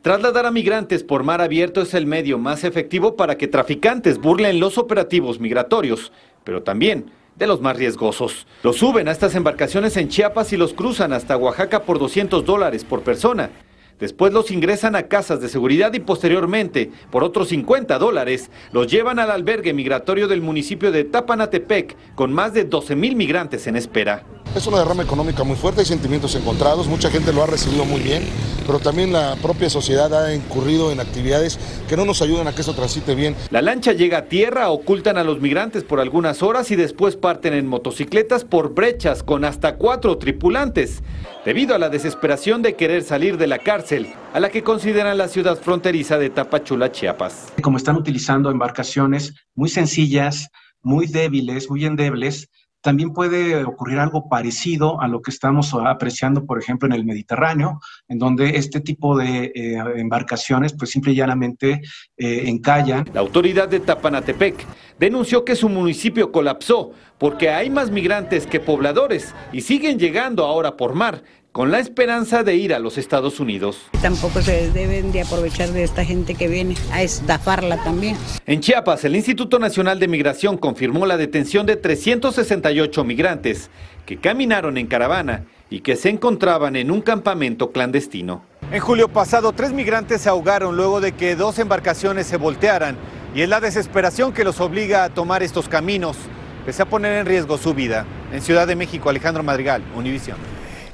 Trasladar 0.00 0.46
a 0.46 0.52
migrantes 0.52 1.02
por 1.02 1.24
mar 1.24 1.40
abierto 1.40 1.82
es 1.82 1.92
el 1.94 2.06
medio 2.06 2.38
más 2.38 2.62
efectivo 2.62 3.16
para 3.16 3.36
que 3.36 3.48
traficantes 3.48 4.18
burlen 4.18 4.60
los 4.60 4.78
operativos 4.78 5.40
migratorios, 5.40 6.12
pero 6.44 6.62
también 6.62 7.10
de 7.36 7.46
los 7.46 7.60
más 7.60 7.76
riesgosos. 7.76 8.46
Los 8.62 8.76
suben 8.76 9.08
a 9.08 9.12
estas 9.12 9.34
embarcaciones 9.34 9.96
en 9.96 10.08
Chiapas 10.08 10.52
y 10.52 10.56
los 10.56 10.74
cruzan 10.74 11.12
hasta 11.12 11.36
Oaxaca 11.36 11.82
por 11.82 11.98
200 11.98 12.44
dólares 12.44 12.84
por 12.84 13.02
persona. 13.02 13.50
Después 13.98 14.32
los 14.32 14.50
ingresan 14.50 14.96
a 14.96 15.04
casas 15.04 15.40
de 15.40 15.48
seguridad 15.48 15.94
y 15.94 16.00
posteriormente, 16.00 16.90
por 17.10 17.22
otros 17.22 17.48
50 17.50 17.98
dólares, 17.98 18.50
los 18.72 18.88
llevan 18.88 19.20
al 19.20 19.30
albergue 19.30 19.72
migratorio 19.72 20.26
del 20.26 20.42
municipio 20.42 20.90
de 20.90 21.04
Tapanatepec, 21.04 21.96
con 22.16 22.32
más 22.32 22.52
de 22.52 22.64
12 22.64 22.96
mil 22.96 23.14
migrantes 23.14 23.66
en 23.68 23.76
espera. 23.76 24.24
Es 24.54 24.66
una 24.66 24.80
derrama 24.80 25.02
económica 25.02 25.44
muy 25.44 25.56
fuerte, 25.56 25.80
hay 25.80 25.86
sentimientos 25.86 26.34
encontrados, 26.34 26.86
mucha 26.86 27.10
gente 27.10 27.32
lo 27.32 27.42
ha 27.42 27.46
recibido 27.46 27.86
muy 27.86 28.02
bien, 28.02 28.22
pero 28.66 28.80
también 28.80 29.10
la 29.10 29.34
propia 29.36 29.70
sociedad 29.70 30.12
ha 30.14 30.34
incurrido 30.34 30.92
en 30.92 31.00
actividades 31.00 31.58
que 31.88 31.96
no 31.96 32.04
nos 32.04 32.20
ayudan 32.20 32.46
a 32.46 32.54
que 32.54 32.60
esto 32.60 32.74
transite 32.74 33.14
bien. 33.14 33.34
La 33.48 33.62
lancha 33.62 33.94
llega 33.94 34.18
a 34.18 34.24
tierra, 34.26 34.68
ocultan 34.68 35.16
a 35.16 35.24
los 35.24 35.40
migrantes 35.40 35.84
por 35.84 36.00
algunas 36.00 36.42
horas 36.42 36.70
y 36.70 36.76
después 36.76 37.16
parten 37.16 37.54
en 37.54 37.66
motocicletas 37.66 38.44
por 38.44 38.74
brechas 38.74 39.22
con 39.22 39.46
hasta 39.46 39.76
cuatro 39.76 40.18
tripulantes, 40.18 41.02
debido 41.46 41.74
a 41.74 41.78
la 41.78 41.88
desesperación 41.88 42.60
de 42.60 42.76
querer 42.76 43.04
salir 43.04 43.38
de 43.38 43.46
la 43.46 43.58
cárcel, 43.58 44.12
a 44.34 44.38
la 44.38 44.50
que 44.50 44.62
consideran 44.62 45.16
la 45.16 45.28
ciudad 45.28 45.56
fronteriza 45.56 46.18
de 46.18 46.28
Tapachula, 46.28 46.92
Chiapas. 46.92 47.54
Como 47.62 47.78
están 47.78 47.96
utilizando 47.96 48.50
embarcaciones 48.50 49.32
muy 49.54 49.70
sencillas, 49.70 50.50
muy 50.82 51.06
débiles, 51.06 51.70
muy 51.70 51.86
endebles, 51.86 52.50
también 52.82 53.12
puede 53.12 53.64
ocurrir 53.64 53.98
algo 53.98 54.28
parecido 54.28 55.00
a 55.00 55.08
lo 55.08 55.22
que 55.22 55.30
estamos 55.30 55.72
apreciando, 55.74 56.44
por 56.44 56.58
ejemplo, 56.58 56.86
en 56.86 56.92
el 56.92 57.04
Mediterráneo, 57.04 57.80
en 58.08 58.18
donde 58.18 58.56
este 58.56 58.80
tipo 58.80 59.16
de 59.16 59.52
eh, 59.54 59.76
embarcaciones, 59.96 60.74
pues 60.74 60.90
simple 60.90 61.12
y 61.12 61.16
llanamente 61.16 61.80
eh, 62.16 62.42
encallan. 62.46 63.08
La 63.14 63.20
autoridad 63.20 63.68
de 63.68 63.80
Tapanatepec 63.80 64.66
denunció 64.98 65.44
que 65.44 65.56
su 65.56 65.68
municipio 65.68 66.32
colapsó 66.32 66.92
porque 67.18 67.50
hay 67.50 67.70
más 67.70 67.90
migrantes 67.90 68.46
que 68.46 68.60
pobladores 68.60 69.34
y 69.52 69.60
siguen 69.60 69.98
llegando 69.98 70.44
ahora 70.44 70.76
por 70.76 70.94
mar 70.94 71.22
con 71.52 71.70
la 71.70 71.80
esperanza 71.80 72.42
de 72.42 72.56
ir 72.56 72.72
a 72.72 72.78
los 72.78 72.96
Estados 72.96 73.38
Unidos. 73.38 73.78
Tampoco 74.00 74.40
se 74.40 74.70
deben 74.70 75.12
de 75.12 75.20
aprovechar 75.20 75.68
de 75.70 75.84
esta 75.84 76.02
gente 76.02 76.34
que 76.34 76.48
viene 76.48 76.74
a 76.92 77.02
estafarla 77.02 77.76
también. 77.84 78.16
En 78.46 78.60
Chiapas, 78.60 79.04
el 79.04 79.14
Instituto 79.14 79.58
Nacional 79.58 80.00
de 80.00 80.08
Migración 80.08 80.56
confirmó 80.56 81.04
la 81.04 81.18
detención 81.18 81.66
de 81.66 81.76
368 81.76 83.04
migrantes 83.04 83.68
que 84.06 84.16
caminaron 84.16 84.78
en 84.78 84.86
caravana 84.86 85.44
y 85.68 85.80
que 85.80 85.96
se 85.96 86.08
encontraban 86.08 86.74
en 86.74 86.90
un 86.90 87.02
campamento 87.02 87.70
clandestino. 87.70 88.42
En 88.72 88.80
julio 88.80 89.08
pasado, 89.08 89.52
tres 89.52 89.72
migrantes 89.72 90.22
se 90.22 90.30
ahogaron 90.30 90.76
luego 90.76 91.02
de 91.02 91.12
que 91.12 91.36
dos 91.36 91.58
embarcaciones 91.58 92.26
se 92.26 92.38
voltearan 92.38 92.96
y 93.34 93.42
es 93.42 93.48
la 93.48 93.60
desesperación 93.60 94.32
que 94.32 94.44
los 94.44 94.60
obliga 94.60 95.04
a 95.04 95.10
tomar 95.10 95.42
estos 95.42 95.68
caminos, 95.68 96.16
pese 96.64 96.82
a 96.82 96.86
poner 96.86 97.18
en 97.18 97.26
riesgo 97.26 97.58
su 97.58 97.74
vida. 97.74 98.06
En 98.32 98.40
Ciudad 98.40 98.66
de 98.66 98.76
México, 98.76 99.10
Alejandro 99.10 99.42
Madrigal, 99.42 99.82
Univisión. 99.94 100.38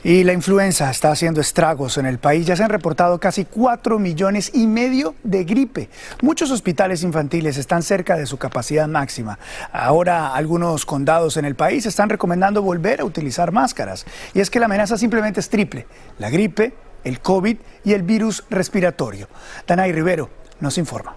Y 0.05 0.23
la 0.23 0.33
influenza 0.33 0.91
está 0.91 1.11
haciendo 1.11 1.41
estragos 1.41 1.99
en 1.99 2.07
el 2.07 2.19
país. 2.19 2.47
Ya 2.47 2.55
se 2.55 2.63
han 2.63 2.71
reportado 2.71 3.19
casi 3.19 3.45
4 3.45 3.99
millones 3.99 4.53
y 4.55 4.69
medio 4.69 5.17
de 5.25 5.43
gripe. 5.43 5.89
Muchos 6.23 6.53
hospitales 6.53 7.03
infantiles 7.03 7.57
están 7.57 7.83
cerca 7.83 8.17
de 8.17 8.27
su 8.27 8.39
capacidad 8.39 8.87
máxima. 8.87 9.41
Ahora 9.73 10.35
algunos 10.35 10.87
condados 10.87 11.37
en 11.37 11.45
el 11.45 11.57
país 11.57 11.85
están 11.85 12.09
recomendando 12.09 12.63
volver 12.63 13.01
a 13.01 13.05
utilizar 13.05 13.51
máscaras. 13.51 14.07
Y 14.35 14.41
es 14.41 14.51
que 14.51 14.61
la 14.61 14.67
amenaza 14.67 14.97
simplemente 14.97 15.41
es 15.41 15.49
triple. 15.49 15.87
La 16.19 16.31
gripe, 16.31 16.75
el 17.03 17.21
COVID 17.21 17.57
y 17.85 17.93
el 17.93 18.03
virus 18.05 18.45
respiratorio. 18.51 19.29
Danay 19.67 19.93
Rivero 19.93 20.31
nos 20.61 20.79
informa. 20.79 21.17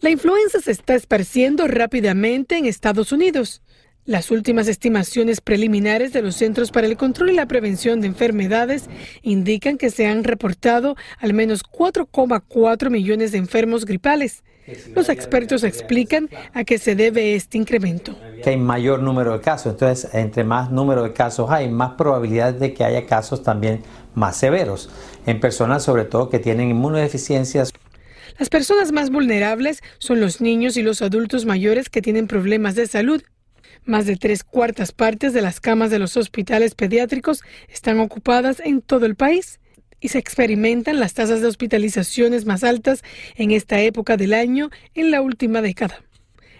La 0.00 0.10
influenza 0.10 0.60
se 0.60 0.70
está 0.72 0.94
esparciendo 0.94 1.68
rápidamente 1.68 2.56
en 2.56 2.64
Estados 2.64 3.12
Unidos. 3.12 3.62
Las 4.10 4.32
últimas 4.32 4.66
estimaciones 4.66 5.40
preliminares 5.40 6.12
de 6.12 6.20
los 6.20 6.34
Centros 6.34 6.72
para 6.72 6.88
el 6.88 6.96
Control 6.96 7.30
y 7.30 7.34
la 7.34 7.46
Prevención 7.46 8.00
de 8.00 8.08
Enfermedades 8.08 8.90
indican 9.22 9.78
que 9.78 9.88
se 9.90 10.08
han 10.08 10.24
reportado 10.24 10.96
al 11.20 11.32
menos 11.32 11.62
4,4 11.62 12.90
millones 12.90 13.30
de 13.30 13.38
enfermos 13.38 13.84
gripales. 13.84 14.42
Los 14.96 15.10
expertos 15.10 15.62
explican 15.62 16.28
a 16.52 16.64
qué 16.64 16.78
se 16.78 16.96
debe 16.96 17.36
este 17.36 17.56
incremento. 17.56 18.18
Que 18.42 18.50
hay 18.50 18.56
mayor 18.56 19.00
número 19.00 19.34
de 19.34 19.42
casos, 19.42 19.74
entonces 19.74 20.12
entre 20.12 20.42
más 20.42 20.72
número 20.72 21.04
de 21.04 21.12
casos 21.12 21.48
hay, 21.48 21.68
más 21.68 21.92
probabilidad 21.92 22.52
de 22.52 22.74
que 22.74 22.82
haya 22.82 23.06
casos 23.06 23.44
también 23.44 23.84
más 24.14 24.36
severos 24.36 24.90
en 25.24 25.38
personas 25.38 25.84
sobre 25.84 26.04
todo 26.04 26.30
que 26.30 26.40
tienen 26.40 26.68
inmunodeficiencias. 26.68 27.70
Las 28.40 28.48
personas 28.48 28.90
más 28.90 29.10
vulnerables 29.10 29.84
son 30.00 30.20
los 30.20 30.40
niños 30.40 30.76
y 30.76 30.82
los 30.82 31.00
adultos 31.00 31.46
mayores 31.46 31.88
que 31.88 32.02
tienen 32.02 32.26
problemas 32.26 32.74
de 32.74 32.88
salud. 32.88 33.22
Más 33.90 34.06
de 34.06 34.14
tres 34.14 34.44
cuartas 34.44 34.92
partes 34.92 35.32
de 35.32 35.42
las 35.42 35.58
camas 35.58 35.90
de 35.90 35.98
los 35.98 36.16
hospitales 36.16 36.76
pediátricos 36.76 37.42
están 37.68 37.98
ocupadas 37.98 38.60
en 38.60 38.82
todo 38.82 39.04
el 39.04 39.16
país 39.16 39.58
y 39.98 40.10
se 40.10 40.18
experimentan 40.18 41.00
las 41.00 41.14
tasas 41.14 41.40
de 41.40 41.48
hospitalizaciones 41.48 42.44
más 42.44 42.62
altas 42.62 43.02
en 43.34 43.50
esta 43.50 43.80
época 43.80 44.16
del 44.16 44.32
año 44.32 44.70
en 44.94 45.10
la 45.10 45.22
última 45.22 45.60
década. 45.60 46.04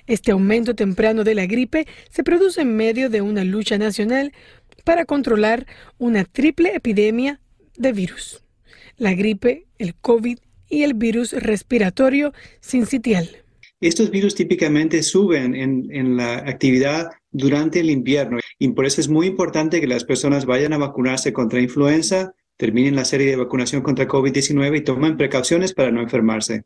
Este 0.09 0.33
aumento 0.33 0.75
temprano 0.75 1.23
de 1.23 1.37
la 1.37 1.47
gripe 1.47 1.87
se 2.11 2.25
produce 2.25 2.63
en 2.63 2.75
medio 2.75 3.09
de 3.11 3.21
una 3.21 3.45
lucha 3.45 3.79
nacional 3.79 4.33
para 4.83 5.05
controlar 5.05 5.69
una 5.99 6.25
triple 6.25 6.75
epidemia 6.75 7.39
de 7.77 7.93
virus. 7.93 8.43
La 8.97 9.15
gripe, 9.15 9.69
el 9.79 9.95
COVID 9.95 10.41
y 10.69 10.83
el 10.83 10.95
virus 10.95 11.33
respiratorio 11.33 12.33
sincitial. 12.59 13.45
Estos 13.83 14.11
virus 14.11 14.35
típicamente 14.35 15.03
suben 15.03 15.55
en, 15.55 16.17
la 16.19 16.35
actividad 16.35 17.13
durante 17.31 17.81
el 17.81 17.89
invierno 17.89 18.37
y 18.59 18.69
por 18.69 18.85
eso 18.85 19.01
es 19.01 19.09
muy 19.09 19.27
importante 19.27 19.81
que 19.81 19.87
las 19.87 20.05
personas 20.05 20.45
vayan 20.45 20.75
a 20.75 20.79
vacunarse 20.79 21.33
contra 21.33 21.63
influenza, 21.63 22.35
terminen 22.59 22.95
la 22.95 23.07
serie 23.07 23.31
de 23.31 23.37
vacunación 23.37 23.81
contra 23.81 24.07
COVID-19 24.07 24.77
y 24.77 24.81
tomen 24.83 25.17
precauciones 25.17 25.73
para 25.73 25.91
no 25.91 26.03
enfermarse. 26.03 26.65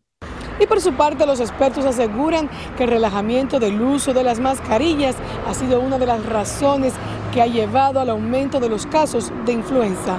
Y 0.58 0.66
por 0.66 0.80
su 0.80 0.92
parte, 0.94 1.24
los 1.24 1.38
expertos 1.38 1.84
aseguran 1.84 2.50
que 2.76 2.82
el 2.82 2.90
relajamiento 2.90 3.60
del 3.60 3.80
uso 3.80 4.12
de 4.12 4.24
las 4.24 4.40
mascarillas 4.40 5.14
ha 5.46 5.54
sido 5.54 5.80
una 5.80 5.98
de 5.98 6.06
las 6.06 6.26
razones 6.26 6.94
que 7.32 7.40
ha 7.40 7.46
llevado 7.46 8.00
al 8.00 8.10
aumento 8.10 8.58
de 8.58 8.68
los 8.68 8.86
casos 8.86 9.32
de 9.46 9.52
influenza. 9.52 10.18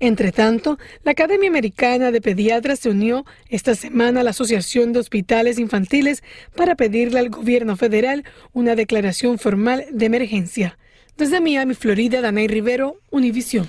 Entre 0.00 0.30
tanto, 0.30 0.78
la 1.02 1.12
Academia 1.12 1.48
Americana 1.48 2.10
de 2.10 2.20
Pediatras 2.20 2.78
se 2.78 2.90
unió 2.90 3.24
esta 3.48 3.74
semana 3.74 4.20
a 4.20 4.22
la 4.22 4.30
Asociación 4.30 4.92
de 4.92 5.00
Hospitales 5.00 5.58
Infantiles 5.58 6.22
para 6.54 6.76
pedirle 6.76 7.18
al 7.18 7.30
gobierno 7.30 7.76
federal 7.76 8.24
una 8.52 8.76
declaración 8.76 9.38
formal 9.38 9.86
de 9.90 10.06
emergencia. 10.06 10.78
Desde 11.16 11.40
Miami, 11.40 11.74
Florida, 11.74 12.20
Danay 12.20 12.46
Rivero, 12.46 13.00
Univisión. 13.10 13.68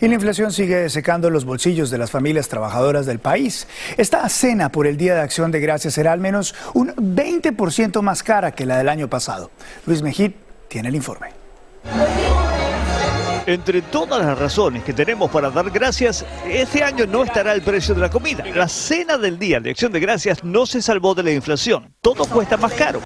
Y 0.00 0.08
la 0.08 0.14
inflación 0.14 0.52
sigue 0.52 0.88
secando 0.88 1.30
los 1.30 1.44
bolsillos 1.44 1.90
de 1.90 1.98
las 1.98 2.10
familias 2.10 2.48
trabajadoras 2.48 3.06
del 3.06 3.20
país. 3.20 3.68
Esta 3.96 4.28
cena 4.28 4.72
por 4.72 4.86
el 4.86 4.96
Día 4.96 5.14
de 5.14 5.20
Acción 5.20 5.52
de 5.52 5.60
Gracias 5.60 5.94
será 5.94 6.12
al 6.12 6.20
menos 6.20 6.54
un 6.74 6.94
20% 6.94 8.02
más 8.02 8.22
cara 8.22 8.52
que 8.52 8.66
la 8.66 8.78
del 8.78 8.88
año 8.88 9.08
pasado. 9.08 9.50
Luis 9.86 10.02
Mejid 10.02 10.32
tiene 10.68 10.88
el 10.88 10.96
informe. 10.96 11.28
Entre 13.46 13.80
todas 13.80 14.26
las 14.26 14.36
razones 14.36 14.82
que 14.82 14.92
tenemos 14.92 15.30
para 15.30 15.50
dar 15.50 15.70
gracias, 15.70 16.26
este 16.48 16.82
año 16.82 17.06
no 17.06 17.22
estará 17.22 17.52
el 17.52 17.62
precio 17.62 17.94
de 17.94 18.00
la 18.00 18.10
comida. 18.10 18.44
La 18.52 18.66
cena 18.66 19.16
del 19.16 19.38
día 19.38 19.60
de 19.60 19.70
acción 19.70 19.92
de 19.92 20.00
gracias 20.00 20.42
no 20.42 20.66
se 20.66 20.82
salvó 20.82 21.14
de 21.14 21.22
la 21.22 21.30
inflación. 21.30 21.94
Todo 22.00 22.24
cuesta 22.24 22.56
más 22.56 22.72
caro, 22.74 23.02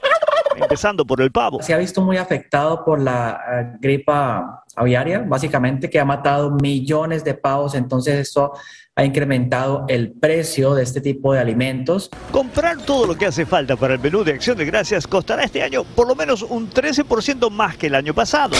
empezando 0.57 1.05
por 1.05 1.21
el 1.21 1.31
pavo. 1.31 1.63
Se 1.63 1.75
ha 1.75 1.77
visto 1.77 2.01
muy 2.01 2.17
afectado 2.17 2.83
por 2.87 3.03
la 3.03 3.39
eh, 3.53 3.77
gripa 3.81 4.65
aviaria, 4.81 5.25
básicamente 5.27 5.89
que 5.89 6.01
ha 6.01 6.05
matado 6.05 6.51
millones 6.51 7.25
de 7.25 7.35
pavos, 7.35 7.75
entonces 7.75 8.15
esto 8.17 8.53
ha 8.97 9.05
incrementado 9.05 9.85
el 9.89 10.13
precio 10.13 10.75
de 10.75 10.83
este 10.83 11.01
tipo 11.01 11.33
de 11.33 11.41
alimentos. 11.41 12.11
Comprar 12.33 12.79
todo 12.79 13.07
lo 13.07 13.17
que 13.17 13.27
hace 13.27 13.47
falta 13.47 13.77
para 13.77 13.95
el 13.95 14.01
menú 14.01 14.25
de 14.25 14.33
Acción 14.33 14.59
de 14.59 14.65
Gracias 14.65 15.07
costará 15.07 15.45
este 15.45 15.63
año 15.63 15.85
por 15.85 16.07
lo 16.07 16.15
menos 16.15 16.43
un 16.43 16.69
13% 16.69 17.51
más 17.51 17.77
que 17.77 17.87
el 17.87 17.95
año 17.95 18.13
pasado. 18.13 18.57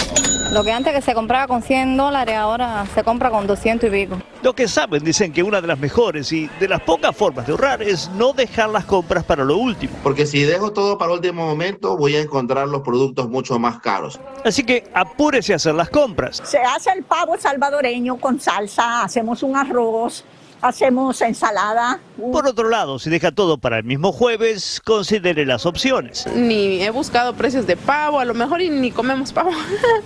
Lo 0.53 0.65
que 0.65 0.73
antes 0.73 0.93
que 0.95 1.03
se 1.03 1.15
compraba 1.15 1.47
con 1.47 1.63
100 1.63 1.97
dólares, 1.97 2.37
ahora 2.37 2.87
se 2.95 3.05
compra 3.05 3.31
con 3.31 3.47
200 3.47 3.89
y 3.89 3.93
pico. 3.93 4.19
Lo 4.43 4.55
que 4.55 4.67
saben 4.67 5.05
dicen 5.05 5.33
que 5.33 5.43
una 5.43 5.61
de 5.61 5.67
las 5.67 5.79
mejores 5.79 6.33
y 6.33 6.49
de 6.59 6.69
las 6.69 6.81
pocas 6.81 7.15
formas 7.15 7.47
de 7.47 7.53
ahorrar 7.53 7.83
es 7.83 8.11
no 8.17 8.33
dejar 8.33 8.71
las 8.71 8.85
compras 8.85 9.23
para 9.25 9.45
lo 9.45 9.59
último. 9.59 9.93
Porque 10.03 10.27
si 10.27 10.43
dejo 10.43 10.73
todo 10.73 10.97
para 10.97 11.13
el 11.13 11.19
último 11.19 11.47
momento, 11.47 11.97
voy 11.97 12.17
a 12.17 12.21
encontrar 12.21 12.67
los 12.67 12.81
productos 12.81 13.29
mucho 13.29 13.59
más 13.59 13.81
caros. 13.81 14.19
Así 14.45 14.65
que 14.65 14.91
apúrese 14.95 15.53
a 15.53 15.57
hacer 15.57 15.75
las 15.75 15.91
compras. 15.91 16.10
Se 16.45 16.59
hace 16.59 16.91
el 16.91 17.03
pavo 17.03 17.37
salvadoreño 17.39 18.17
con 18.17 18.41
salsa, 18.41 19.03
hacemos 19.03 19.43
un 19.43 19.57
arroz, 19.57 20.25
hacemos 20.61 21.21
ensalada. 21.23 22.01
Por 22.33 22.47
otro 22.47 22.69
lado, 22.69 22.99
si 22.99 23.11
deja 23.11 23.33
todo 23.33 23.59
para 23.59 23.79
el 23.79 23.85
mismo 23.85 24.13
jueves, 24.13 24.81
considere 24.85 25.47
las 25.47 25.67
opciones. 25.67 26.27
Ni 26.35 26.83
he 26.83 26.91
buscado 26.91 27.35
precios 27.35 27.67
de 27.67 27.77
pavo, 27.77 28.21
a 28.21 28.25
lo 28.25 28.35
mejor 28.35 28.61
ni 28.61 28.91
comemos 28.91 29.33
pavo. 29.33 29.51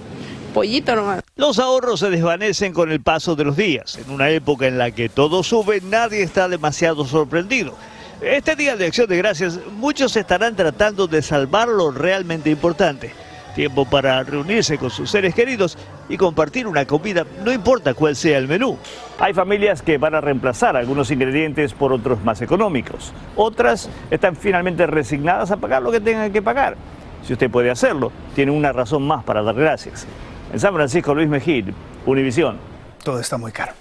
Pollito 0.55 0.95
nomás. 0.95 1.23
Los 1.35 1.59
ahorros 1.59 1.99
se 1.99 2.11
desvanecen 2.11 2.73
con 2.73 2.93
el 2.93 3.01
paso 3.01 3.35
de 3.35 3.45
los 3.45 3.57
días. 3.57 3.99
En 3.99 4.13
una 4.13 4.31
época 4.31 4.69
en 4.69 4.79
la 4.79 4.93
que 4.93 5.09
todo 5.09 5.43
sube, 5.43 5.81
nadie 5.81 6.23
está 6.23 6.49
demasiado 6.49 7.05
sorprendido. 7.05 7.75
Este 8.21 8.55
día 8.55 8.77
de 8.77 8.87
acción 8.87 9.09
de 9.09 9.17
gracias, 9.17 9.59
muchos 9.73 10.17
estarán 10.17 10.55
tratando 10.55 11.09
de 11.09 11.23
salvar 11.23 11.69
lo 11.69 11.91
realmente 11.91 12.51
importante 12.51 13.13
Tiempo 13.55 13.85
para 13.85 14.23
reunirse 14.25 14.79
con 14.79 14.91
sus 14.91 15.11
seres 15.11 15.35
queridos 15.35 15.79
y 16.09 16.17
compartir 16.17 16.67
una 16.67 16.85
comida, 16.87 17.25
no 17.45 17.53
importa 17.53 17.95
cuál 17.95 18.17
sea 18.17 18.39
el 18.39 18.49
menú. 18.49 18.77
Hay 19.21 19.33
familias 19.33 19.81
que 19.81 19.97
van 19.97 20.15
a 20.15 20.21
reemplazar 20.21 20.77
algunos 20.77 21.11
ingredientes 21.11 21.73
por 21.73 21.93
otros 21.93 22.23
más 22.25 22.43
económicos. 22.43 23.13
Otras 23.37 23.89
están 24.11 24.35
finalmente 24.35 24.87
resignadas 24.87 25.51
a 25.53 25.57
pagar 25.57 25.83
lo 25.83 25.93
que 25.93 26.01
tengan 26.01 26.33
que 26.33 26.43
pagar. 26.43 26.77
Si 27.23 27.33
usted 27.33 27.51
puede 27.51 27.71
hacerlo, 27.71 28.11
tiene 28.35 28.51
una 28.51 28.73
razón 28.73 29.07
más 29.07 29.23
para 29.25 29.43
dar 29.43 29.55
gracias. 29.55 30.07
En 30.53 30.59
San 30.59 30.75
Francisco, 30.75 31.15
Luis 31.15 31.29
Mejid, 31.29 31.67
Univisión. 32.07 32.74
Todo 33.05 33.21
está 33.21 33.37
muy 33.37 33.53
caro. 33.53 33.75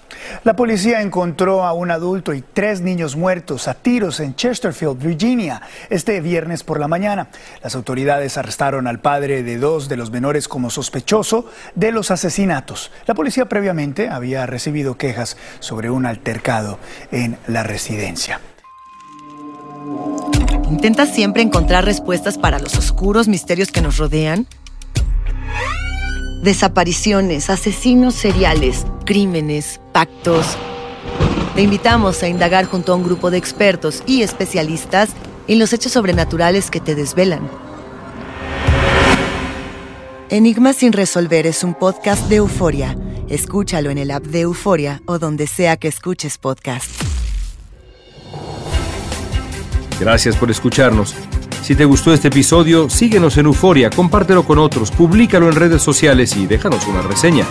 La 0.44 0.54
policía 0.54 1.00
encontró 1.00 1.64
a 1.64 1.72
un 1.72 1.90
adulto 1.90 2.34
y 2.34 2.42
tres 2.42 2.82
niños 2.82 3.16
muertos 3.16 3.68
a 3.68 3.74
tiros 3.74 4.20
en 4.20 4.36
Chesterfield, 4.36 5.02
Virginia, 5.02 5.62
este 5.88 6.20
viernes 6.20 6.62
por 6.62 6.78
la 6.78 6.88
mañana. 6.88 7.28
Las 7.62 7.74
autoridades 7.74 8.36
arrestaron 8.36 8.86
al 8.86 9.00
padre 9.00 9.42
de 9.42 9.56
dos 9.56 9.88
de 9.88 9.96
los 9.96 10.10
menores 10.10 10.46
como 10.46 10.68
sospechoso 10.68 11.46
de 11.74 11.90
los 11.90 12.10
asesinatos. 12.10 12.90
La 13.06 13.14
policía 13.14 13.46
previamente 13.46 14.10
había 14.10 14.44
recibido 14.44 14.98
quejas 14.98 15.38
sobre 15.58 15.88
un 15.88 16.04
altercado 16.04 16.78
en 17.10 17.38
la 17.46 17.62
residencia. 17.62 18.42
¿Intentas 20.70 21.14
siempre 21.14 21.42
encontrar 21.42 21.86
respuestas 21.86 22.36
para 22.36 22.58
los 22.58 22.76
oscuros 22.76 23.26
misterios 23.26 23.72
que 23.72 23.80
nos 23.80 23.96
rodean? 23.96 24.46
desapariciones, 26.44 27.48
asesinos 27.48 28.14
seriales, 28.14 28.84
crímenes, 29.04 29.80
pactos. 29.92 30.56
Te 31.54 31.62
invitamos 31.62 32.22
a 32.22 32.28
indagar 32.28 32.64
junto 32.64 32.92
a 32.92 32.96
un 32.96 33.04
grupo 33.04 33.30
de 33.30 33.38
expertos 33.38 34.02
y 34.06 34.22
especialistas 34.22 35.10
en 35.46 35.58
los 35.58 35.72
hechos 35.72 35.92
sobrenaturales 35.92 36.70
que 36.70 36.80
te 36.80 36.94
desvelan. 36.94 37.48
Enigma 40.30 40.72
sin 40.72 40.92
resolver 40.92 41.46
es 41.46 41.62
un 41.62 41.74
podcast 41.74 42.28
de 42.28 42.36
euforia. 42.36 42.96
Escúchalo 43.28 43.90
en 43.90 43.98
el 43.98 44.10
app 44.10 44.24
de 44.24 44.40
Euforia 44.40 45.00
o 45.06 45.18
donde 45.18 45.46
sea 45.46 45.76
que 45.76 45.88
escuches 45.88 46.38
podcast. 46.38 46.90
Gracias 50.00 50.36
por 50.36 50.50
escucharnos. 50.50 51.14
Si 51.62 51.74
te 51.74 51.84
gustó 51.84 52.12
este 52.12 52.28
episodio, 52.28 52.90
síguenos 52.90 53.38
en 53.38 53.46
Euforia, 53.46 53.88
compártelo 53.88 54.44
con 54.44 54.58
otros, 54.58 54.90
públicalo 54.90 55.48
en 55.48 55.54
redes 55.54 55.80
sociales 55.80 56.36
y 56.36 56.46
déjanos 56.46 56.86
una 56.86 57.00
reseña. 57.00 57.46